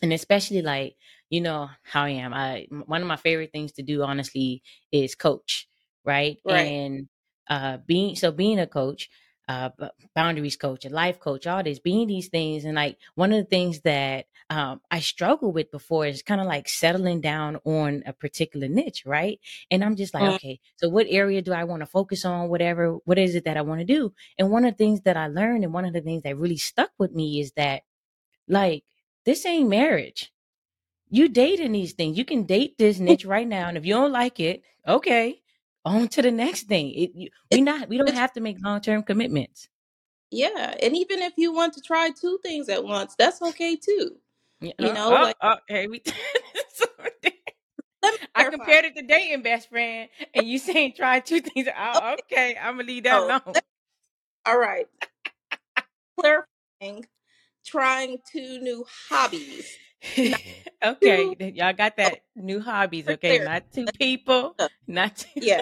and 0.02 0.14
especially 0.14 0.62
like 0.62 0.96
you 1.30 1.42
know 1.42 1.70
how 1.84 2.04
I 2.04 2.10
am. 2.10 2.34
I 2.34 2.68
one 2.86 3.02
of 3.02 3.08
my 3.08 3.18
favorite 3.18 3.52
things 3.52 3.72
to 3.74 3.84
do, 3.84 4.04
honestly, 4.04 4.62
is 4.92 5.16
coach, 5.16 5.68
right? 6.04 6.38
right. 6.46 6.68
And 6.68 7.08
uh, 7.50 7.78
being 7.86 8.16
so 8.16 8.32
being 8.32 8.60
a 8.60 8.68
coach, 8.68 9.10
uh, 9.48 9.70
boundaries 10.16 10.56
coach, 10.58 10.86
a 10.86 10.90
life 10.90 11.20
coach, 11.20 11.48
all 11.48 11.64
this, 11.64 11.80
being 11.80 12.08
these 12.08 12.30
things, 12.30 12.66
and 12.66 12.76
like 12.76 12.98
one 13.16 13.34
of 13.34 13.40
the 13.40 13.50
things 13.50 13.82
that 13.82 14.26
um, 14.50 14.82
I 14.92 15.00
struggle 15.00 15.52
with 15.52 15.72
before 15.72 16.06
is 16.06 16.22
kind 16.24 16.42
of 16.42 16.48
like 16.48 16.70
settling 16.70 17.22
down 17.22 17.58
on 17.66 18.04
a 18.06 18.14
particular 18.14 18.68
niche, 18.68 19.04
right? 19.06 19.40
And 19.72 19.84
I'm 19.84 19.96
just 19.96 20.14
like, 20.14 20.24
Mm. 20.24 20.30
okay, 20.32 20.60
so 20.78 20.90
what 20.90 21.08
area 21.10 21.42
do 21.42 21.54
I 21.54 21.64
want 21.66 21.82
to 21.82 21.86
focus 21.88 22.26
on? 22.26 22.50
Whatever, 22.50 22.96
what 23.06 23.18
is 23.20 23.36
it 23.36 23.46
that 23.46 23.58
I 23.58 23.62
want 23.62 23.82
to 23.82 23.86
do? 23.86 24.14
And 24.38 24.52
one 24.52 24.66
of 24.66 24.74
the 24.74 24.78
things 24.78 25.02
that 25.02 25.18
I 25.18 25.28
learned, 25.28 25.64
and 25.64 25.74
one 25.74 25.86
of 25.86 25.94
the 25.94 26.02
things 26.02 26.24
that 26.24 26.38
really 26.38 26.58
stuck 26.58 26.92
with 27.00 27.12
me 27.14 27.40
is 27.42 27.52
that 27.54 27.84
like, 28.48 28.84
this 29.26 29.46
ain't 29.46 29.70
marriage. 29.70 30.32
You 31.10 31.30
dating 31.30 31.74
these 31.74 31.94
things. 31.94 32.18
You 32.18 32.26
can 32.26 32.44
date 32.46 32.78
this 32.78 33.00
niche 33.00 33.26
right 33.26 33.48
now, 33.48 33.68
and 33.70 33.78
if 33.78 33.86
you 33.86 33.94
don't 33.94 34.12
like 34.12 34.40
it, 34.40 34.64
okay, 34.88 35.43
on 35.86 36.08
to 36.10 36.22
the 36.22 36.32
next 36.32 36.64
thing. 36.64 36.92
It, 36.92 37.12
you, 37.16 37.30
we 37.52 37.62
not 37.62 37.90
we 37.90 37.98
don't 37.98 38.14
have 38.14 38.34
to 38.34 38.42
make 38.42 38.58
long 38.64 38.82
term 38.82 39.04
commitments. 39.04 39.70
yeah. 40.32 40.76
And 40.82 40.96
even 40.96 41.22
if 41.22 41.34
you 41.38 41.54
want 41.54 41.74
to 41.76 41.82
try 41.82 42.10
two 42.10 42.40
things 42.44 42.70
at 42.70 42.84
once, 42.84 43.16
that's 43.18 43.42
okay 43.42 43.76
too. 43.76 44.18
You 44.62 44.74
uh, 44.80 44.94
know, 44.94 45.14
uh, 45.14 45.22
like, 45.22 45.36
uh, 45.42 45.58
hey, 45.68 45.88
we, 45.88 46.02
I 48.36 48.46
compared 48.46 48.86
it 48.86 48.96
to 48.96 49.02
dating, 49.04 49.44
best 49.44 49.70
friend, 49.70 50.10
and 50.34 50.48
you 50.48 50.58
saying 50.58 50.94
try 50.96 51.20
two 51.20 51.42
things. 51.42 51.68
Oh, 51.78 52.14
Okay. 52.14 52.24
okay, 52.32 52.58
I'm 52.62 52.76
gonna 52.78 52.88
leave 52.88 53.04
that 53.04 53.16
Oh, 53.16 53.42
alone. 53.46 53.56
all 54.46 54.58
right. 54.58 54.88
Clarifying, 56.20 57.06
trying 57.66 58.18
two 58.32 58.60
new 58.60 58.86
hobbies. 59.10 59.78
Okay, 60.84 61.54
y'all 61.56 61.72
got 61.72 61.94
oh, 61.98 62.04
that 62.04 62.24
new 62.36 62.60
hobbies. 62.60 63.08
Okay, 63.08 63.40
not 63.40 63.64
two 63.72 63.86
people, 63.98 64.54
not 64.88 65.16
two. 65.16 65.30
Yeah. 65.36 65.62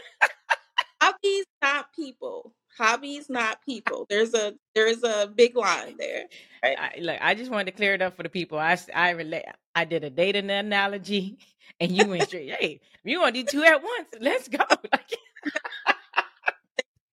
Hobbies, 0.99 1.45
not 1.61 1.93
people. 1.93 2.55
Hobbies, 2.75 3.29
not 3.29 3.63
people. 3.63 4.07
There's 4.09 4.33
a 4.33 4.55
there's 4.73 5.03
a 5.03 5.27
big 5.27 5.55
line 5.55 5.95
there. 5.99 6.23
Right? 6.63 6.75
I, 6.79 6.99
look, 6.99 7.17
I 7.21 7.35
just 7.35 7.51
wanted 7.51 7.65
to 7.65 7.71
clear 7.73 7.93
it 7.93 8.01
up 8.01 8.15
for 8.15 8.23
the 8.23 8.29
people. 8.29 8.57
I 8.57 8.79
I 8.95 9.11
relate. 9.11 9.45
I 9.75 9.85
did 9.85 10.03
a 10.03 10.09
dating 10.09 10.49
analogy, 10.49 11.37
and 11.79 11.91
you 11.91 12.07
went 12.07 12.23
straight. 12.23 12.49
Hey, 12.49 12.79
you 13.03 13.19
want 13.19 13.35
to 13.35 13.43
do 13.43 13.47
two 13.47 13.63
at 13.63 13.83
once, 13.83 14.07
let's 14.19 14.47
go. 14.47 14.63
Like, 14.91 15.19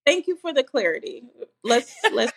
Thank 0.07 0.27
you 0.27 0.39
for 0.39 0.55
the 0.55 0.63
clarity. 0.63 1.25
Let's 1.63 1.95
let's 2.11 2.33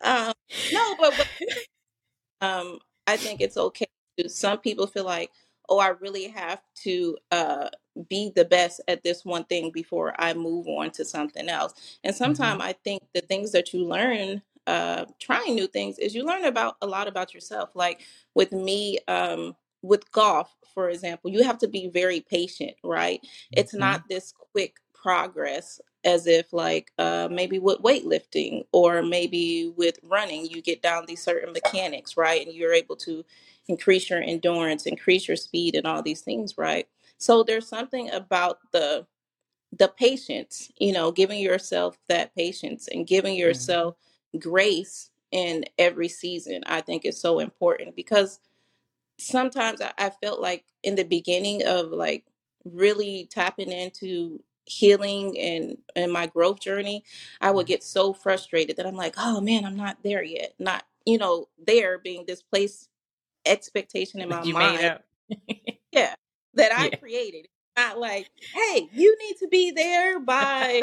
um 0.00 0.32
no, 0.72 0.96
but, 0.98 1.14
but 1.18 2.46
um 2.48 2.78
I 3.10 3.16
think 3.16 3.40
it's 3.40 3.56
okay 3.56 3.86
to 4.18 4.28
some 4.28 4.58
people 4.58 4.86
feel 4.86 5.04
like, 5.04 5.30
oh, 5.68 5.78
I 5.78 5.88
really 5.88 6.28
have 6.28 6.62
to 6.84 7.18
uh 7.30 7.68
be 8.08 8.32
the 8.36 8.44
best 8.44 8.80
at 8.88 9.02
this 9.02 9.24
one 9.24 9.44
thing 9.44 9.70
before 9.72 10.14
I 10.18 10.34
move 10.34 10.66
on 10.68 10.90
to 10.92 11.04
something 11.04 11.48
else. 11.48 11.74
And 12.04 12.14
sometimes 12.14 12.62
I 12.62 12.72
think 12.84 13.02
the 13.14 13.20
things 13.22 13.52
that 13.52 13.72
you 13.74 13.84
learn 13.84 14.42
uh 14.66 15.06
trying 15.20 15.54
new 15.54 15.66
things 15.66 15.98
is 15.98 16.14
you 16.14 16.24
learn 16.24 16.44
about 16.44 16.76
a 16.82 16.86
lot 16.86 17.08
about 17.08 17.34
yourself. 17.34 17.70
Like 17.74 18.02
with 18.34 18.52
me, 18.52 18.98
um 19.08 19.56
with 19.82 20.10
golf, 20.12 20.54
for 20.74 20.90
example, 20.90 21.30
you 21.30 21.42
have 21.44 21.58
to 21.58 21.68
be 21.68 21.88
very 21.88 22.20
patient, 22.20 22.74
right? 22.84 23.20
It's 23.52 23.74
Mhm. 23.74 23.78
not 23.80 24.02
this 24.08 24.32
quick 24.52 24.76
progress 24.94 25.80
as 26.04 26.26
if 26.26 26.52
like 26.52 26.92
uh 26.98 27.28
maybe 27.30 27.58
with 27.58 27.78
weightlifting 27.80 28.64
or 28.72 29.02
maybe 29.02 29.72
with 29.76 29.98
running 30.04 30.46
you 30.46 30.62
get 30.62 30.82
down 30.82 31.04
these 31.06 31.22
certain 31.22 31.52
mechanics 31.52 32.16
right 32.16 32.46
and 32.46 32.54
you're 32.56 32.72
able 32.74 32.96
to 32.96 33.24
increase 33.68 34.10
your 34.10 34.22
endurance 34.22 34.86
increase 34.86 35.28
your 35.28 35.36
speed 35.36 35.74
and 35.74 35.86
all 35.86 36.02
these 36.02 36.22
things 36.22 36.56
right 36.58 36.88
so 37.18 37.42
there's 37.42 37.68
something 37.68 38.10
about 38.10 38.58
the 38.72 39.06
the 39.78 39.88
patience 39.88 40.70
you 40.78 40.92
know 40.92 41.12
giving 41.12 41.40
yourself 41.40 41.98
that 42.08 42.34
patience 42.34 42.88
and 42.88 43.06
giving 43.06 43.34
Mhm. 43.36 43.40
yourself 43.40 43.96
grace 44.38 45.10
in 45.32 45.64
every 45.78 46.08
season 46.08 46.62
i 46.66 46.80
think 46.80 47.04
is 47.04 47.20
so 47.20 47.38
important 47.40 47.96
because 47.96 48.40
sometimes 49.18 49.80
I, 49.80 49.92
I 49.98 50.10
felt 50.10 50.40
like 50.40 50.64
in 50.82 50.94
the 50.96 51.04
beginning 51.04 51.64
of 51.66 51.90
like 51.92 52.24
really 52.64 53.28
tapping 53.30 53.72
into 53.72 54.42
healing 54.66 55.38
and 55.38 55.76
and 55.96 56.12
my 56.12 56.26
growth 56.26 56.60
journey 56.60 57.02
i 57.40 57.50
would 57.50 57.66
mm-hmm. 57.66 57.72
get 57.72 57.82
so 57.82 58.12
frustrated 58.12 58.76
that 58.76 58.86
i'm 58.86 58.96
like 58.96 59.14
oh 59.18 59.40
man 59.40 59.64
i'm 59.64 59.76
not 59.76 59.98
there 60.04 60.22
yet 60.22 60.54
not 60.58 60.84
you 61.06 61.18
know 61.18 61.48
there 61.66 61.98
being 61.98 62.24
this 62.26 62.42
place 62.42 62.88
expectation 63.46 64.20
in 64.20 64.28
my 64.28 64.36
That 64.36 64.46
you 64.46 64.54
made 64.54 64.60
mind 64.60 64.84
up. 64.84 65.04
yeah 65.92 66.14
that 66.54 66.72
i 66.72 66.86
yeah. 66.86 66.96
created 66.96 67.48
not 67.76 67.98
like 67.98 68.28
hey 68.54 68.88
you 68.92 69.16
need 69.18 69.36
to 69.38 69.48
be 69.48 69.70
there 69.70 70.20
by 70.20 70.82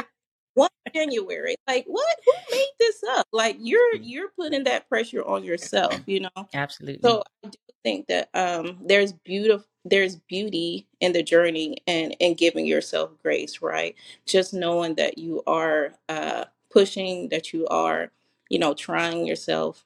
1 0.57 0.69
january 0.95 1.55
like 1.67 1.85
what 1.87 2.07
who 2.25 2.33
made 2.57 2.71
this 2.79 3.03
up 3.17 3.27
like 3.33 3.57
you're 3.61 3.97
Mm. 3.97 4.01
you're 4.03 4.29
putting 4.37 4.65
that 4.65 4.89
pressure 4.89 5.25
on 5.25 5.43
yourself 5.43 6.01
you 6.07 6.21
know 6.21 6.29
Absolutely. 6.53 7.01
so 7.03 7.23
I 7.45 7.49
do 7.49 7.57
think 7.83 8.07
that 8.07 8.29
um, 8.35 8.79
there's 8.85 9.13
beautiful 9.13 9.67
there's 9.85 10.17
beauty 10.17 10.87
in 11.01 11.13
the 11.13 11.23
journey 11.23 11.77
and 11.87 12.15
and 12.21 12.37
giving 12.37 12.67
yourself 12.67 13.11
grace, 13.23 13.61
right? 13.63 13.95
Just 14.27 14.53
knowing 14.53 14.95
that 14.97 15.17
you 15.17 15.43
are 15.47 15.93
uh, 16.09 16.45
pushing, 16.71 17.29
that 17.29 17.53
you 17.53 17.67
are, 17.69 18.11
you 18.49 18.59
know, 18.59 18.75
trying 18.75 19.25
yourself, 19.27 19.85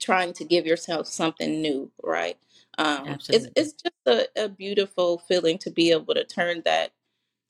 trying 0.00 0.32
to 0.34 0.44
give 0.44 0.66
yourself 0.66 1.06
something 1.08 1.62
new, 1.62 1.90
right? 2.02 2.38
Um, 2.78 3.18
it's 3.32 3.46
Absolutely. 3.46 3.52
it's 3.56 3.72
just 3.74 3.94
a, 4.06 4.44
a 4.44 4.48
beautiful 4.48 5.18
feeling 5.28 5.58
to 5.58 5.70
be 5.70 5.92
able 5.92 6.14
to 6.14 6.24
turn 6.24 6.62
that 6.66 6.92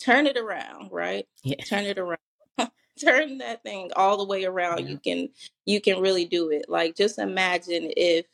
turn 0.00 0.26
it 0.26 0.36
around, 0.36 0.90
right? 0.90 1.26
Yeah. 1.42 1.62
Turn 1.64 1.84
it 1.84 1.98
around. 1.98 2.18
turn 3.00 3.38
that 3.38 3.62
thing 3.62 3.90
all 3.96 4.16
the 4.16 4.24
way 4.24 4.44
around. 4.44 4.80
Yeah. 4.80 4.86
You 4.88 4.98
can 4.98 5.28
you 5.66 5.80
can 5.80 6.00
really 6.00 6.24
do 6.24 6.50
it. 6.50 6.66
Like 6.68 6.96
just 6.96 7.18
imagine 7.18 7.90
if 7.96 8.26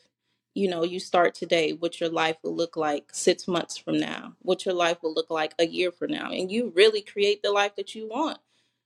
you 0.54 0.68
know 0.68 0.84
you 0.84 0.98
start 0.98 1.34
today 1.34 1.72
what 1.72 2.00
your 2.00 2.08
life 2.08 2.36
will 2.42 2.54
look 2.56 2.76
like 2.76 3.10
6 3.12 3.46
months 3.48 3.76
from 3.76 3.98
now. 3.98 4.34
What 4.40 4.64
your 4.64 4.74
life 4.74 4.98
will 5.02 5.12
look 5.12 5.30
like 5.30 5.54
a 5.58 5.66
year 5.66 5.92
from 5.92 6.12
now 6.12 6.30
and 6.30 6.50
you 6.50 6.72
really 6.74 7.02
create 7.02 7.42
the 7.42 7.50
life 7.52 7.76
that 7.76 7.94
you 7.94 8.08
want. 8.08 8.38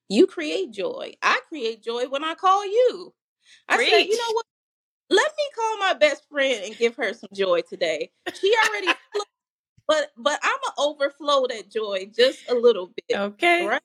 You 0.09 0.27
create 0.27 0.73
joy. 0.73 1.13
I 1.23 1.41
create 1.49 1.83
joy 1.83 2.09
when 2.09 2.25
I 2.25 2.35
call 2.35 2.67
you. 2.67 3.15
I 3.69 3.77
said, 3.77 4.01
you 4.01 4.17
know 4.17 4.33
what? 4.33 4.47
Let 5.09 5.33
me 5.37 5.45
call 5.57 5.79
my 5.79 5.95
best 5.95 6.29
friend 6.29 6.65
and 6.65 6.77
give 6.77 6.97
her 6.97 7.13
some 7.15 7.31
joy 7.33 7.63
today. 7.63 8.11
She 8.35 8.53
already 8.67 8.93
but 9.91 10.13
but 10.17 10.39
I'm 10.41 10.57
gonna 10.77 10.89
overflow 10.89 11.49
that 11.49 11.69
joy 11.69 12.09
just 12.17 12.49
a 12.49 12.55
little 12.55 12.93
bit, 13.09 13.19
Okay. 13.19 13.67
right? 13.67 13.83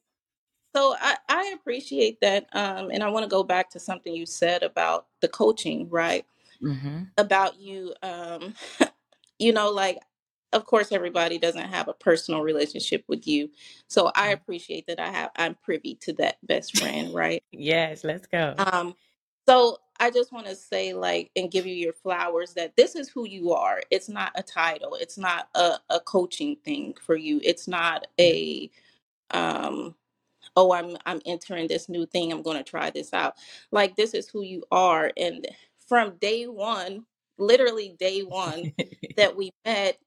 So 0.75 0.95
I, 1.01 1.15
I 1.27 1.53
appreciate 1.55 2.21
that. 2.21 2.45
Um, 2.53 2.91
and 2.91 3.01
I 3.01 3.09
want 3.09 3.23
to 3.23 3.29
go 3.29 3.43
back 3.43 3.71
to 3.71 3.79
something 3.79 4.13
you 4.13 4.27
said 4.27 4.61
about 4.61 5.07
the 5.21 5.27
coaching, 5.27 5.89
right? 5.89 6.25
Mm-hmm. 6.61 7.03
About 7.17 7.59
you, 7.59 7.95
um, 8.03 8.53
you 9.39 9.51
know, 9.51 9.71
like, 9.71 9.97
of 10.53 10.65
course, 10.65 10.91
everybody 10.91 11.39
doesn't 11.39 11.69
have 11.69 11.87
a 11.87 11.93
personal 11.93 12.41
relationship 12.41 13.03
with 13.07 13.25
you. 13.25 13.49
So 13.87 14.11
I 14.15 14.29
appreciate 14.29 14.85
that 14.87 14.99
I 14.99 15.09
have, 15.09 15.31
I'm 15.37 15.55
privy 15.55 15.95
to 16.01 16.13
that 16.13 16.37
best 16.43 16.77
friend, 16.77 17.13
right? 17.15 17.41
Yes, 17.51 18.03
let's 18.03 18.27
go. 18.27 18.53
Um, 18.57 18.93
so 19.47 19.77
I 19.99 20.11
just 20.11 20.31
want 20.33 20.47
to 20.47 20.55
say, 20.55 20.93
like, 20.93 21.31
and 21.35 21.51
give 21.51 21.65
you 21.67 21.75
your 21.75 21.93
flowers 21.93 22.53
that 22.55 22.75
this 22.77 22.95
is 22.95 23.09
who 23.09 23.27
you 23.27 23.53
are. 23.53 23.81
It's 23.91 24.09
not 24.09 24.31
a 24.35 24.43
title. 24.43 24.95
It's 24.99 25.17
not 25.17 25.49
a, 25.55 25.75
a 25.89 25.99
coaching 26.01 26.57
thing 26.65 26.95
for 27.05 27.15
you. 27.15 27.41
It's 27.43 27.67
not 27.67 28.07
a, 28.19 28.71
um, 29.31 29.93
oh 30.57 30.73
i'm 30.73 30.97
i'm 31.07 31.21
entering 31.27 31.67
this 31.69 31.89
new 31.89 32.05
thing 32.07 32.33
i'm 32.33 32.43
going 32.43 32.57
to 32.57 32.63
try 32.63 32.91
this 32.91 33.13
out 33.13 33.35
like 33.71 33.97
this 33.97 34.15
is 34.15 34.29
who 34.29 34.43
you 34.43 34.63
are 34.71 35.11
and 35.17 35.47
from 35.87 36.15
day 36.17 36.45
one 36.45 37.05
literally 37.39 37.95
day 37.99 38.21
one 38.21 38.73
that 39.17 39.35
we 39.37 39.51
met 39.65 39.99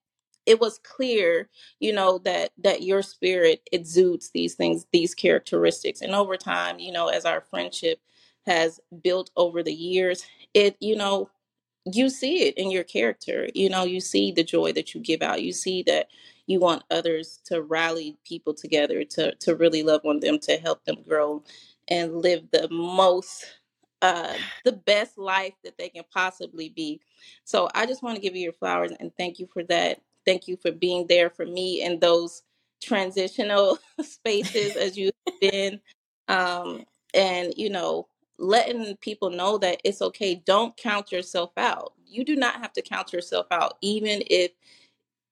it 0.46 0.61
was 0.61 0.79
clear 0.85 1.51
you 1.81 1.92
know 1.92 2.18
that 2.20 2.53
that 2.59 2.85
your 2.85 3.03
spirit 3.03 3.62
exudes 3.72 4.31
these 4.33 4.55
things 4.55 4.87
these 4.92 5.14
characteristics 5.16 6.03
and 6.03 6.14
over 6.14 6.38
time 6.38 6.79
you 6.81 6.92
know 6.92 7.09
as 7.09 7.27
our 7.27 7.42
friendship 7.42 8.01
has 8.49 8.81
built 9.05 9.31
over 9.37 9.63
the 9.63 9.75
years 9.75 10.25
it 10.55 10.77
you 10.81 10.97
know 10.97 11.31
you 11.87 12.11
see 12.11 12.45
it 12.49 12.59
in 12.59 12.71
your 12.71 12.85
character 12.85 13.49
you 13.55 13.69
know 13.71 13.85
you 13.85 14.01
see 14.01 14.33
the 14.33 14.45
joy 14.45 14.73
that 14.73 14.95
you 14.95 15.01
give 15.03 15.23
out 15.23 15.43
you 15.43 15.53
see 15.53 15.83
that 15.85 16.09
you 16.47 16.61
want 16.61 16.85
others 16.91 17.41
to 17.45 17.63
rally 17.63 18.17
people 18.27 18.55
together 18.55 19.05
to 19.05 19.35
to 19.37 19.57
really 19.57 19.83
love 19.83 20.03
on 20.07 20.21
them 20.21 20.39
to 20.39 20.57
help 20.59 20.85
them 20.85 20.97
grow 21.09 21.43
and 21.89 22.23
live 22.23 22.43
the 22.53 22.69
most 22.71 23.47
uh 24.03 24.35
the 24.65 24.73
best 24.73 25.19
life 25.19 25.55
that 25.65 25.79
they 25.79 25.89
can 25.89 26.05
possibly 26.13 26.71
be. 26.71 27.01
So 27.45 27.69
i 27.75 27.87
just 27.87 28.03
want 28.03 28.17
to 28.17 28.23
give 28.23 28.37
you 28.37 28.43
your 28.43 28.53
flowers 28.55 28.93
and 29.01 29.13
thank 29.17 29.39
you 29.41 29.49
for 29.53 29.65
that. 29.65 30.01
Thank 30.27 30.49
you 30.49 30.57
for 30.57 30.73
being 30.73 31.07
there 31.09 31.31
for 31.31 31.47
me 31.47 31.83
in 31.85 31.99
those 32.01 32.43
transitional 32.83 33.79
spaces 34.03 34.77
as 34.77 34.97
you've 34.97 35.13
been. 35.41 35.81
Um 36.29 36.85
and 37.15 37.55
you 37.57 37.71
know 37.71 38.09
letting 38.38 38.96
people 38.96 39.31
know 39.31 39.59
that 39.59 39.81
it's 39.85 40.03
okay. 40.03 40.42
Don't 40.46 40.77
count 40.77 41.12
yourself 41.12 41.51
out. 41.57 41.94
You 42.07 42.24
do 42.24 42.37
not 42.37 42.57
have 42.57 42.72
to 42.74 42.83
count 42.83 43.12
yourself 43.12 43.46
out, 43.51 43.77
even 43.83 44.22
if 44.29 44.53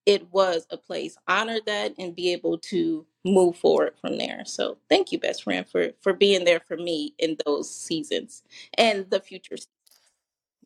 it 0.06 0.30
was 0.32 0.66
a 0.70 0.76
place. 0.76 1.16
Honor 1.28 1.58
that 1.66 1.94
and 1.98 2.14
be 2.14 2.32
able 2.32 2.58
to 2.58 3.06
move 3.24 3.56
forward 3.56 3.94
from 4.00 4.18
there. 4.18 4.44
So 4.44 4.78
thank 4.88 5.10
you, 5.12 5.18
best 5.18 5.42
friend, 5.44 5.66
for 5.66 5.90
for 6.00 6.12
being 6.12 6.44
there 6.44 6.60
for 6.60 6.76
me 6.76 7.14
in 7.18 7.36
those 7.44 7.72
seasons 7.74 8.42
and 8.78 9.08
the 9.10 9.20
future. 9.20 9.56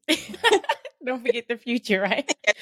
Don't 1.05 1.25
forget 1.25 1.49
the 1.49 1.57
future, 1.57 2.01
right? 2.01 2.31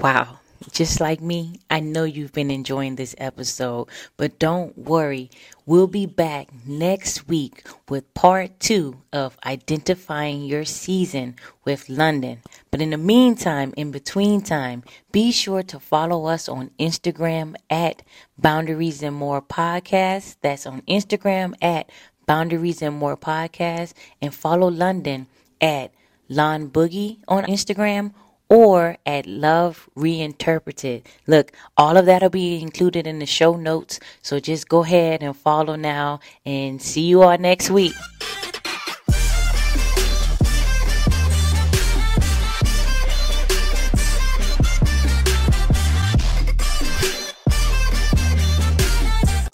Wow. 0.00 0.40
Just 0.72 1.00
like 1.00 1.20
me, 1.20 1.60
I 1.70 1.80
know 1.80 2.04
you've 2.04 2.32
been 2.32 2.50
enjoying 2.50 2.96
this 2.96 3.14
episode, 3.18 3.88
but 4.16 4.38
don't 4.38 4.76
worry. 4.78 5.30
We'll 5.66 5.86
be 5.86 6.06
back 6.06 6.48
next 6.66 7.28
week 7.28 7.66
with 7.88 8.12
part 8.14 8.60
two 8.60 9.02
of 9.12 9.36
identifying 9.44 10.44
your 10.44 10.64
season 10.64 11.36
with 11.64 11.86
Londyn. 11.86 12.38
But 12.70 12.80
in 12.80 12.90
the 12.90 12.98
meantime, 12.98 13.72
in 13.76 13.90
between 13.90 14.40
time, 14.40 14.84
be 15.12 15.32
sure 15.32 15.62
to 15.64 15.78
follow 15.78 16.26
us 16.26 16.48
on 16.48 16.70
Instagram 16.78 17.54
at 17.70 18.02
Boundaries 18.38 19.02
and 19.02 19.16
More 19.16 19.42
Podcast. 19.42 20.36
That's 20.40 20.66
on 20.66 20.82
Instagram 20.82 21.54
at 21.62 21.90
Boundaries 22.26 22.82
and 22.82 22.96
More 22.96 23.16
Podcast. 23.16 23.92
And 24.20 24.34
follow 24.34 24.70
Londyn 24.70 25.26
at 25.60 25.92
Lon 26.28 26.70
Boogie 26.70 27.18
on 27.28 27.44
Instagram 27.44 28.12
or 28.54 28.96
at 29.04 29.26
Love 29.26 29.90
Reinterpreted. 29.96 31.08
Look, 31.26 31.50
all 31.76 31.96
of 31.96 32.06
that'll 32.06 32.30
be 32.30 32.62
included 32.62 33.04
in 33.04 33.18
the 33.18 33.26
show 33.26 33.56
notes. 33.56 33.98
So 34.22 34.38
just 34.38 34.68
go 34.68 34.84
ahead 34.84 35.24
and 35.24 35.36
follow 35.36 35.74
now 35.74 36.20
and 36.46 36.80
see 36.80 37.02
you 37.02 37.22
all 37.22 37.36
next 37.36 37.68
week. 37.68 37.94